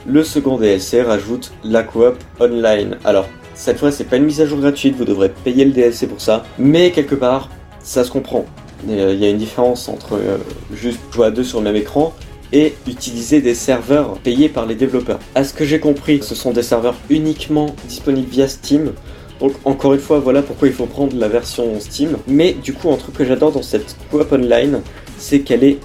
le 0.08 0.24
second 0.24 0.58
DLC 0.58 1.04
rajoute 1.04 1.54
la 1.64 1.84
coop 1.84 2.16
online. 2.40 2.98
Alors, 3.06 3.28
cette 3.54 3.78
fois, 3.78 3.92
c'est 3.92 4.06
pas 4.06 4.16
une 4.16 4.26
mise 4.26 4.42
à 4.42 4.48
jour 4.48 4.60
gratuite, 4.60 4.96
vous 4.96 5.06
devrez 5.06 5.30
payer 5.30 5.66
le 5.66 5.72
DLC 5.72 6.08
pour 6.08 6.22
ça, 6.22 6.44
mais 6.58 6.90
quelque 6.92 7.16
part, 7.16 7.50
ça 7.82 8.04
se 8.04 8.10
comprend. 8.10 8.46
Euh, 8.90 9.14
il 9.14 9.20
y 9.20 9.26
a 9.26 9.30
une 9.30 9.38
différence 9.38 9.90
entre 9.90 10.14
euh, 10.14 10.38
juste 10.74 11.00
jouer 11.12 11.28
à 11.28 11.32
deux 11.32 11.44
sur 11.44 11.60
le 11.60 11.66
même 11.66 11.76
écran 11.76 12.14
et 12.54 12.76
utiliser 12.88 13.42
des 13.42 13.56
serveurs 13.56 14.18
payés 14.20 14.50
par 14.50 14.66
les 14.66 14.76
développeurs. 14.76 15.20
À 15.36 15.44
ce 15.44 15.54
que 15.54 15.66
j'ai 15.66 15.80
compris, 15.80 16.22
ce 16.24 16.36
sont 16.36 16.52
des 16.52 16.64
serveurs 16.64 16.96
uniquement 17.10 17.68
disponibles 17.88 18.30
via 18.30 18.48
Steam. 18.48 18.94
Donc 19.40 19.54
encore 19.66 19.94
une 19.94 20.00
fois, 20.00 20.20
voilà 20.20 20.42
pourquoi 20.42 20.68
il 20.68 20.74
faut 20.74 20.86
prendre 20.86 21.16
la 21.18 21.28
version 21.28 21.80
Steam. 21.80 22.18
Mais 22.28 22.54
du 22.54 22.74
coup, 22.74 22.92
un 22.92 22.96
truc 22.96 23.16
que 23.16 23.26
j'adore 23.26 23.52
dans 23.52 23.62
cette 23.62 23.96
coop 24.10 24.32
online, 24.32 24.82
c'est 25.18 25.42
qu'elle 25.42 25.64
est 25.64 25.78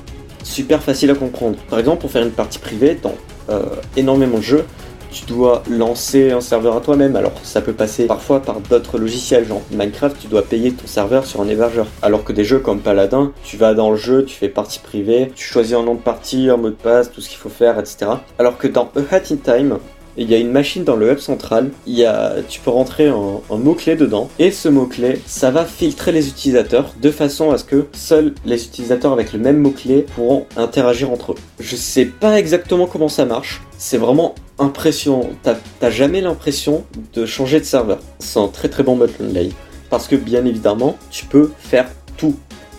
super 0.44 0.82
facile 0.82 1.11
à 1.11 1.14
comprendre. 1.14 1.56
Par 1.68 1.78
exemple, 1.78 2.00
pour 2.00 2.11
faire 2.11 2.22
une 2.22 2.30
partie 2.30 2.58
privée 2.58 2.96
dans 3.02 3.14
euh, 3.50 3.62
énormément 3.96 4.38
de 4.38 4.42
jeux, 4.42 4.64
tu 5.12 5.26
dois 5.26 5.62
lancer 5.71 6.33
un 6.33 6.40
serveur 6.40 6.76
à 6.76 6.81
toi-même. 6.81 7.16
Alors 7.16 7.33
ça 7.42 7.61
peut 7.61 7.73
passer 7.73 8.07
parfois 8.07 8.40
par 8.40 8.61
d'autres 8.61 8.99
logiciels, 8.99 9.47
genre 9.47 9.62
Minecraft, 9.71 10.16
tu 10.19 10.26
dois 10.26 10.42
payer 10.42 10.73
ton 10.73 10.87
serveur 10.87 11.26
sur 11.26 11.40
un 11.40 11.49
hébergeur. 11.49 11.87
Alors 12.00 12.25
que 12.25 12.33
des 12.33 12.45
jeux 12.45 12.59
comme 12.59 12.81
Paladin, 12.81 13.33
tu 13.45 13.57
vas 13.57 13.75
dans 13.75 13.90
le 13.90 13.97
jeu, 13.97 14.25
tu 14.25 14.35
fais 14.35 14.49
partie 14.49 14.78
privée, 14.78 15.31
tu 15.35 15.45
choisis 15.45 15.75
un 15.75 15.83
nom 15.83 15.95
de 15.95 16.00
partie, 16.00 16.49
un 16.49 16.57
mot 16.57 16.71
de 16.71 16.75
passe, 16.75 17.12
tout 17.12 17.21
ce 17.21 17.28
qu'il 17.28 17.38
faut 17.38 17.49
faire, 17.49 17.78
etc. 17.78 18.12
Alors 18.38 18.59
que 18.59 18.66
dans 18.66 18.90
A 18.97 19.14
Hat 19.14 19.23
in 19.31 19.37
Time, 19.37 19.78
il 20.16 20.31
y 20.31 20.35
a 20.35 20.38
une 20.38 20.50
machine 20.50 20.85
dans 20.85 20.97
le 20.97 21.11
hub 21.11 21.19
central, 21.19 21.71
il 21.87 21.95
y 21.95 22.04
a, 22.04 22.35
tu 22.47 22.61
peux 22.61 22.71
rentrer 22.71 23.09
un, 23.09 23.40
un 23.50 23.57
mot-clé 23.57 23.97
dedans, 23.97 24.28
et 24.38 24.50
ce 24.50 24.69
mot-clé, 24.69 25.21
ça 25.26 25.50
va 25.50 25.64
filtrer 25.64 26.12
les 26.12 26.28
utilisateurs 26.28 26.92
de 27.00 27.11
façon 27.11 27.50
à 27.50 27.57
ce 27.57 27.64
que 27.64 27.87
seuls 27.92 28.35
les 28.45 28.62
utilisateurs 28.62 29.12
avec 29.12 29.33
le 29.33 29.38
même 29.38 29.59
mot-clé 29.59 30.04
pourront 30.14 30.47
interagir 30.57 31.11
entre 31.11 31.33
eux. 31.33 31.37
Je 31.61 31.76
sais 31.76 32.04
pas 32.04 32.38
exactement 32.38 32.87
comment 32.87 33.09
ça 33.09 33.25
marche, 33.25 33.62
c'est 33.78 33.97
vraiment 33.97 34.35
impressionnant. 34.62 35.31
T'as 35.42 35.90
jamais 35.90 36.21
l'impression 36.21 36.85
de 37.14 37.26
changer 37.26 37.61
de 37.61 37.64
serveur. 37.64 37.99
C'est 38.19 38.38
un 38.38 38.49
très 38.49 38.69
très 38.69 38.83
bon 38.83 38.97
mode 38.97 39.11
onlay. 39.21 39.50
Parce 39.90 40.09
que 40.09 40.16
bien 40.16 40.45
évidemment, 40.47 40.97
tu 41.11 41.26
peux 41.26 41.50
faire 41.59 41.90
tout 42.16 42.35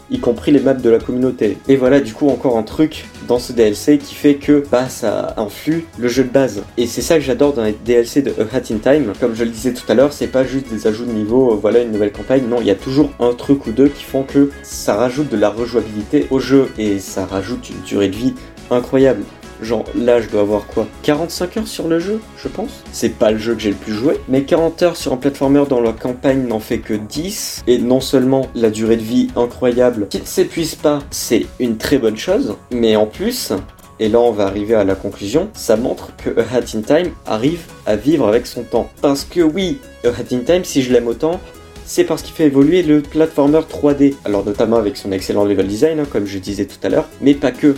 y 0.10 0.20
compris 0.20 0.52
les 0.52 0.60
maps 0.60 0.74
de 0.74 0.90
la 0.90 1.00
communauté. 1.00 1.58
Et 1.68 1.76
voilà 1.76 2.00
du 2.00 2.14
coup 2.14 2.30
encore 2.30 2.58
un 2.58 2.64
truc 2.64 3.06
dans 3.28 3.40
ce 3.40 3.54
DLC 3.54 3.98
qui 3.98 4.16
fait 4.16 4.36
que 4.36 4.64
bah 4.72 4.90
ça 4.90 5.34
influe 5.38 5.86
le 5.98 6.08
jeu 6.08 6.24
de 6.24 6.30
base. 6.30 6.64
Et 6.78 6.88
c'est 6.88 7.02
ça 7.02 7.16
que 7.16 7.22
j'adore 7.22 7.54
dans 7.54 7.64
les 7.64 7.76
DLC 7.86 8.22
de 8.22 8.32
A 8.32 8.56
Hat 8.56 8.72
in 8.72 8.78
Time. 8.78 9.14
Comme 9.20 9.36
je 9.36 9.44
le 9.44 9.50
disais 9.50 9.74
tout 9.74 9.90
à 9.90 9.96
l'heure, 9.96 10.14
c'est 10.14 10.28
pas 10.28 10.44
juste 10.44 10.70
des 10.70 10.88
ajouts 10.88 11.06
de 11.06 11.12
niveau, 11.12 11.54
euh, 11.54 11.56
voilà 11.56 11.82
une 11.82 11.92
nouvelle 11.92 12.12
campagne. 12.12 12.44
Non, 12.48 12.58
il 12.60 12.68
y 12.68 12.72
a 12.72 12.76
toujours 12.76 13.12
un 13.20 13.34
truc 13.34 13.66
ou 13.66 13.72
deux 13.72 13.88
qui 13.88 14.04
font 14.04 14.24
que 14.24 14.52
ça 14.62 14.96
rajoute 14.96 15.30
de 15.30 15.38
la 15.38 15.50
rejouabilité 15.50 16.28
au 16.32 16.40
jeu 16.40 16.70
et 16.78 17.00
ça 17.00 17.26
rajoute 17.26 17.70
une 17.70 17.82
durée 17.82 18.10
de 18.10 18.16
vie 18.16 18.34
incroyable. 18.70 19.24
Genre 19.64 19.86
là, 19.96 20.22
je 20.22 20.30
dois 20.30 20.42
avoir 20.42 20.68
quoi 20.68 20.88
45 21.04 21.58
heures 21.58 21.68
sur 21.68 21.88
le 21.88 22.00
jeu, 22.00 22.20
je 22.38 22.48
pense. 22.48 22.84
C'est 22.92 23.18
pas 23.18 23.32
le 23.32 23.38
jeu 23.38 23.54
que 23.54 23.62
j'ai 23.62 23.70
le 23.70 23.76
plus 23.76 23.94
joué, 23.94 24.20
mais 24.28 24.44
40 24.44 24.84
heures 24.84 24.98
sur 24.98 25.14
un 25.14 25.18
platformer 25.18 25.64
dans 25.70 25.80
la 25.80 25.94
campagne 25.94 26.48
n'en 26.48 26.60
fait 26.60 26.80
que 26.80 26.94
10. 26.94 27.64
Et 27.68 27.78
non 27.78 28.02
seulement 28.02 28.48
la 28.56 28.70
durée 28.70 28.98
de 28.98 29.04
vie 29.04 29.30
incroyable 29.36 30.08
qui 30.10 30.20
ne 30.20 30.26
s'épuise 30.26 30.76
pas, 30.76 31.00
c'est 31.12 31.46
une 31.60 31.78
très 31.78 31.98
bonne 31.98 32.18
chose, 32.18 32.56
mais 32.72 32.96
en 32.96 33.06
plus, 33.06 33.54
et 34.00 34.10
là 34.10 34.20
on 34.20 34.32
va 34.32 34.48
arriver 34.48 34.76
à 34.76 34.84
la 34.84 34.96
conclusion, 34.96 35.50
ça 35.54 35.78
montre 35.78 36.12
que 36.18 36.30
A 36.40 36.58
Hat 36.58 36.76
in 36.76 36.82
Time 36.82 37.12
arrive 37.26 37.62
à 37.86 37.96
vivre 37.96 38.28
avec 38.28 38.48
son 38.48 38.64
temps. 38.64 38.90
Parce 39.02 39.24
que 39.24 39.42
oui, 39.42 39.80
A 40.04 40.10
Hat 40.10 40.34
in 40.34 40.40
Time, 40.40 40.64
si 40.64 40.82
je 40.82 40.92
l'aime 40.92 41.08
autant, 41.08 41.40
c'est 41.86 42.04
parce 42.04 42.22
qu'il 42.22 42.34
fait 42.34 42.46
évoluer 42.46 42.84
le 42.84 43.02
platformer 43.02 43.60
3D. 43.60 44.16
Alors 44.26 44.46
notamment 44.46 44.78
avec 44.78 44.98
son 44.98 45.12
excellent 45.12 45.46
level 45.46 45.68
design, 45.68 46.00
hein, 46.00 46.08
comme 46.12 46.26
je 46.26 46.38
disais 46.40 46.66
tout 46.66 46.78
à 46.84 46.90
l'heure, 46.90 47.08
mais 47.22 47.34
pas 47.34 47.52
que. 47.52 47.76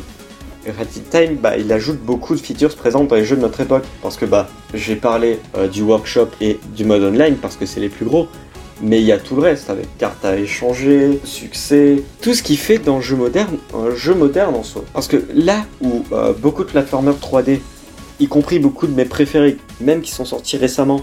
Reddit 0.71 1.01
Time, 1.09 1.35
bah, 1.35 1.57
il 1.57 1.71
ajoute 1.71 1.99
beaucoup 1.99 2.35
de 2.35 2.39
features 2.39 2.75
présentes 2.75 3.07
dans 3.07 3.15
les 3.15 3.25
jeux 3.25 3.35
de 3.35 3.41
notre 3.41 3.61
époque. 3.61 3.83
Parce 4.01 4.17
que 4.17 4.25
bah, 4.25 4.47
j'ai 4.73 4.95
parlé 4.95 5.39
euh, 5.57 5.67
du 5.67 5.81
workshop 5.81 6.29
et 6.41 6.59
du 6.75 6.85
mode 6.85 7.03
online 7.03 7.35
parce 7.35 7.55
que 7.55 7.65
c'est 7.65 7.79
les 7.79 7.89
plus 7.89 8.05
gros. 8.05 8.27
Mais 8.81 8.99
il 8.99 9.05
y 9.05 9.13
a 9.13 9.17
tout 9.17 9.35
le 9.35 9.41
reste 9.41 9.69
avec 9.69 9.97
cartes 9.97 10.25
à 10.25 10.37
échanger, 10.37 11.19
succès, 11.23 12.03
tout 12.21 12.33
ce 12.33 12.43
qui 12.43 12.57
fait 12.57 12.77
dans 12.77 12.99
jeu 12.99 13.15
moderne 13.15 13.57
un 13.73 13.95
jeu 13.95 14.13
moderne 14.13 14.53
en 14.55 14.63
soi. 14.63 14.83
Parce 14.93 15.07
que 15.07 15.23
là 15.33 15.65
où 15.81 16.03
euh, 16.11 16.33
beaucoup 16.33 16.63
de 16.63 16.69
platformers 16.69 17.15
3D, 17.15 17.59
y 18.19 18.27
compris 18.27 18.59
beaucoup 18.59 18.87
de 18.87 18.93
mes 18.93 19.05
préférés, 19.05 19.57
même 19.79 20.01
qui 20.01 20.11
sont 20.11 20.25
sortis 20.25 20.57
récemment, 20.57 21.01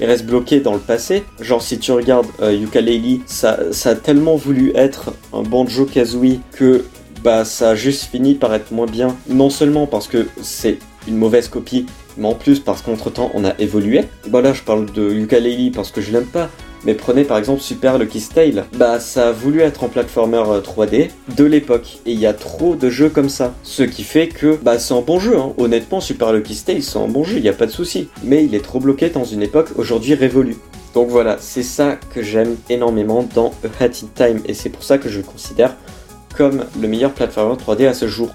ils 0.00 0.06
restent 0.06 0.26
bloqués 0.26 0.58
dans 0.58 0.72
le 0.72 0.80
passé. 0.80 1.22
Genre 1.40 1.62
si 1.62 1.78
tu 1.78 1.92
regardes 1.92 2.26
euh, 2.40 2.52
Yooka-Laylee, 2.52 3.22
ça, 3.26 3.72
ça 3.72 3.90
a 3.90 3.94
tellement 3.94 4.34
voulu 4.34 4.72
être 4.74 5.12
un 5.32 5.42
Banjo 5.42 5.84
Kazooie 5.84 6.40
que 6.52 6.84
bah 7.22 7.44
ça 7.44 7.70
a 7.70 7.74
juste 7.74 8.04
fini 8.04 8.34
par 8.34 8.54
être 8.54 8.72
moins 8.72 8.86
bien. 8.86 9.16
Non 9.28 9.50
seulement 9.50 9.86
parce 9.86 10.08
que 10.08 10.26
c'est 10.40 10.78
une 11.08 11.16
mauvaise 11.16 11.48
copie, 11.48 11.86
mais 12.16 12.28
en 12.28 12.34
plus 12.34 12.60
parce 12.60 12.82
qu'entre 12.82 13.10
temps 13.10 13.30
on 13.34 13.44
a 13.44 13.54
évolué. 13.58 14.04
Bah 14.28 14.40
là 14.40 14.52
je 14.52 14.62
parle 14.62 14.90
de 14.92 15.10
Yooka-Laylee 15.12 15.70
parce 15.70 15.90
que 15.90 16.00
je 16.00 16.12
l'aime 16.12 16.26
pas. 16.26 16.50
Mais 16.84 16.94
prenez 16.94 17.22
par 17.22 17.38
exemple 17.38 17.60
Super 17.60 17.96
Lucky 17.96 18.20
Tale, 18.20 18.64
bah 18.74 18.98
ça 18.98 19.28
a 19.28 19.32
voulu 19.32 19.60
être 19.60 19.84
en 19.84 19.88
platformer 19.88 20.42
3D 20.64 21.02
euh, 21.02 21.34
de 21.36 21.44
l'époque 21.44 22.00
et 22.06 22.12
il 22.12 22.18
y 22.18 22.26
a 22.26 22.32
trop 22.32 22.74
de 22.74 22.90
jeux 22.90 23.08
comme 23.08 23.28
ça. 23.28 23.54
Ce 23.62 23.84
qui 23.84 24.02
fait 24.02 24.26
que 24.26 24.58
bah 24.60 24.80
c'est 24.80 24.94
un 24.94 25.00
bon 25.00 25.20
jeu, 25.20 25.38
hein. 25.38 25.52
honnêtement 25.58 26.00
Super 26.00 26.32
Lucky 26.32 26.56
Tale 26.56 26.82
c'est 26.82 26.98
un 26.98 27.06
bon 27.06 27.22
jeu, 27.22 27.36
il 27.36 27.42
n'y 27.42 27.48
a 27.48 27.52
pas 27.52 27.66
de 27.66 27.70
souci. 27.70 28.08
Mais 28.24 28.44
il 28.44 28.54
est 28.56 28.64
trop 28.64 28.80
bloqué 28.80 29.10
dans 29.10 29.24
une 29.24 29.42
époque 29.42 29.68
aujourd'hui 29.76 30.14
révolue. 30.14 30.56
Donc 30.92 31.08
voilà, 31.08 31.36
c'est 31.40 31.62
ça 31.62 31.98
que 32.12 32.22
j'aime 32.22 32.56
énormément 32.68 33.26
dans 33.34 33.52
A 33.64 33.84
Hat 33.84 33.86
in 33.86 34.08
Time 34.14 34.40
et 34.44 34.52
c'est 34.52 34.68
pour 34.68 34.82
ça 34.82 34.98
que 34.98 35.08
je 35.08 35.20
considère 35.20 35.76
comme 36.36 36.64
le 36.80 36.88
meilleur 36.88 37.12
platformer 37.12 37.56
3D 37.56 37.86
à 37.86 37.94
ce 37.94 38.08
jour. 38.08 38.30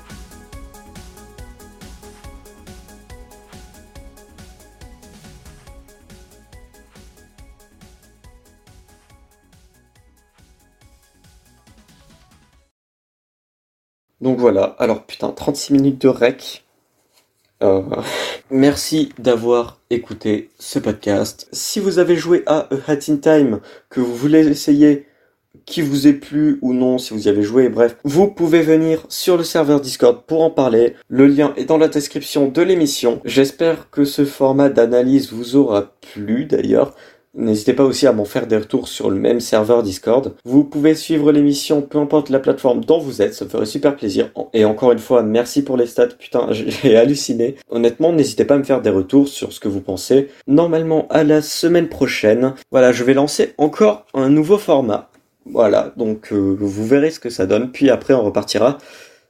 Donc 14.28 14.40
voilà, 14.40 14.76
alors 14.78 15.06
putain, 15.06 15.30
36 15.30 15.74
minutes 15.74 16.02
de 16.02 16.10
rec. 16.10 16.66
Euh, 17.64 17.82
merci 18.52 19.10
d'avoir 19.18 19.80
écouté 19.90 20.50
ce 20.60 20.80
podcast. 20.80 21.48
Si 21.54 21.80
vous 21.80 21.98
avez 21.98 22.16
joué 22.18 22.44
à 22.46 22.68
A 22.70 22.92
Hat 22.92 23.10
in 23.10 23.18
Time, 23.18 23.62
que 23.90 24.02
vous 24.02 24.16
voulez 24.16 24.46
essayer 24.48 25.07
qui 25.66 25.82
vous 25.82 26.08
ait 26.08 26.14
plu 26.14 26.60
ou 26.62 26.74
non, 26.74 26.98
si 26.98 27.14
vous 27.14 27.28
y 27.28 27.30
avez 27.30 27.44
joué, 27.44 27.70
bref, 27.70 27.98
vous 28.04 28.28
pouvez 28.28 28.62
venir 28.62 29.06
sur 29.10 29.38
le 29.38 29.44
serveur 29.44 29.82
Discord 29.82 30.24
pour 30.26 30.42
en 30.42 30.50
parler. 30.50 30.96
Le 31.10 31.28
lien 31.28 31.54
est 31.58 31.66
dans 31.66 31.78
la 31.78 31.88
description 31.88 32.48
de 32.48 32.62
l'émission. 32.62 33.22
J'espère 33.26 33.90
que 33.90 34.06
ce 34.06 34.26
format 34.26 34.70
d'analyse 34.70 35.32
vous 35.32 35.56
aura 35.56 35.94
plu 36.14 36.46
d'ailleurs. 36.46 36.94
N'hésitez 37.38 37.74
pas 37.74 37.84
aussi 37.84 38.08
à 38.08 38.14
m'en 38.14 38.26
faire 38.26 38.48
des 38.48 38.58
retours 38.58 38.88
sur 38.88 39.12
le 39.12 39.20
même 39.20 39.40
serveur 39.40 39.84
Discord. 39.84 40.34
Vous 40.44 40.64
pouvez 40.64 40.96
suivre 40.96 41.32
l'émission, 41.32 41.84
peu 41.84 42.00
importe 42.00 42.30
la 42.32 42.40
plateforme 42.40 42.84
dont 42.84 42.98
vous 42.98 43.22
êtes, 43.22 43.36
ça 43.36 43.46
me 43.46 43.50
ferait 43.50 43.68
super 43.68 43.96
plaisir. 43.96 44.32
Et 44.54 44.66
encore 44.66 44.92
une 44.92 44.98
fois, 44.98 45.22
merci 45.22 45.64
pour 45.64 45.78
les 45.78 45.86
stats, 45.86 46.08
putain, 46.08 46.48
j'ai 46.52 46.98
halluciné. 46.98 47.56
Honnêtement, 47.70 48.12
n'hésitez 48.12 48.44
pas 48.44 48.56
à 48.56 48.58
me 48.58 48.64
faire 48.64 48.82
des 48.82 48.90
retours 48.90 49.28
sur 49.28 49.54
ce 49.54 49.60
que 49.60 49.68
vous 49.68 49.82
pensez. 49.82 50.30
Normalement, 50.48 51.08
à 51.12 51.24
la 51.24 51.44
semaine 51.44 51.90
prochaine, 51.90 52.56
voilà, 52.72 52.92
je 52.92 53.04
vais 53.04 53.14
lancer 53.14 53.54
encore 53.60 54.08
un 54.16 54.30
nouveau 54.30 54.58
format. 54.58 55.12
Voilà, 55.52 55.94
donc 55.98 56.32
euh, 56.32 56.56
vous 56.60 56.86
verrez 56.86 57.12
ce 57.12 57.20
que 57.20 57.30
ça 57.30 57.46
donne. 57.46 57.72
Puis 57.72 57.90
après, 57.90 58.14
on 58.14 58.24
repartira 58.24 58.78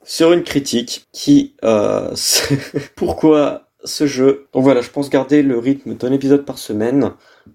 sur 0.03 0.33
une 0.33 0.43
critique 0.43 1.05
qui... 1.11 1.53
Euh, 1.63 2.13
pourquoi 2.95 3.63
ce 3.83 4.07
jeu 4.07 4.47
Donc 4.53 4.63
voilà, 4.63 4.81
je 4.81 4.89
pense 4.89 5.09
garder 5.09 5.43
le 5.43 5.57
rythme 5.57 5.95
d'un 5.95 6.11
épisode 6.11 6.45
par 6.45 6.57
semaine. 6.57 7.11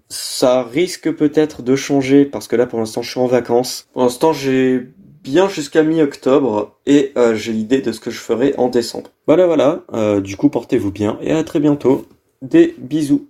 Ça 0.09 0.63
risque 0.63 1.11
peut-être 1.11 1.61
de 1.61 1.75
changer 1.75 2.25
parce 2.25 2.47
que 2.47 2.55
là, 2.55 2.65
pour 2.65 2.79
l'instant, 2.79 3.01
je 3.01 3.11
suis 3.11 3.19
en 3.19 3.27
vacances. 3.27 3.87
Pour 3.93 4.03
l'instant, 4.03 4.33
j'ai 4.33 4.87
bien 5.23 5.47
jusqu'à 5.47 5.83
mi-octobre 5.83 6.77
et 6.85 7.11
euh, 7.17 7.35
j'ai 7.35 7.53
l'idée 7.53 7.81
de 7.81 7.91
ce 7.91 7.99
que 7.99 8.11
je 8.11 8.19
ferai 8.19 8.53
en 8.57 8.67
décembre. 8.69 9.11
Voilà, 9.27 9.45
voilà. 9.45 9.83
du 10.21 10.37
coup, 10.37 10.49
portez-vous 10.49 10.91
bien 10.91 11.17
et 11.21 11.31
à 11.31 11.43
très 11.43 11.59
bientôt. 11.59 12.05
des 12.41 12.75
bisous. 12.77 13.27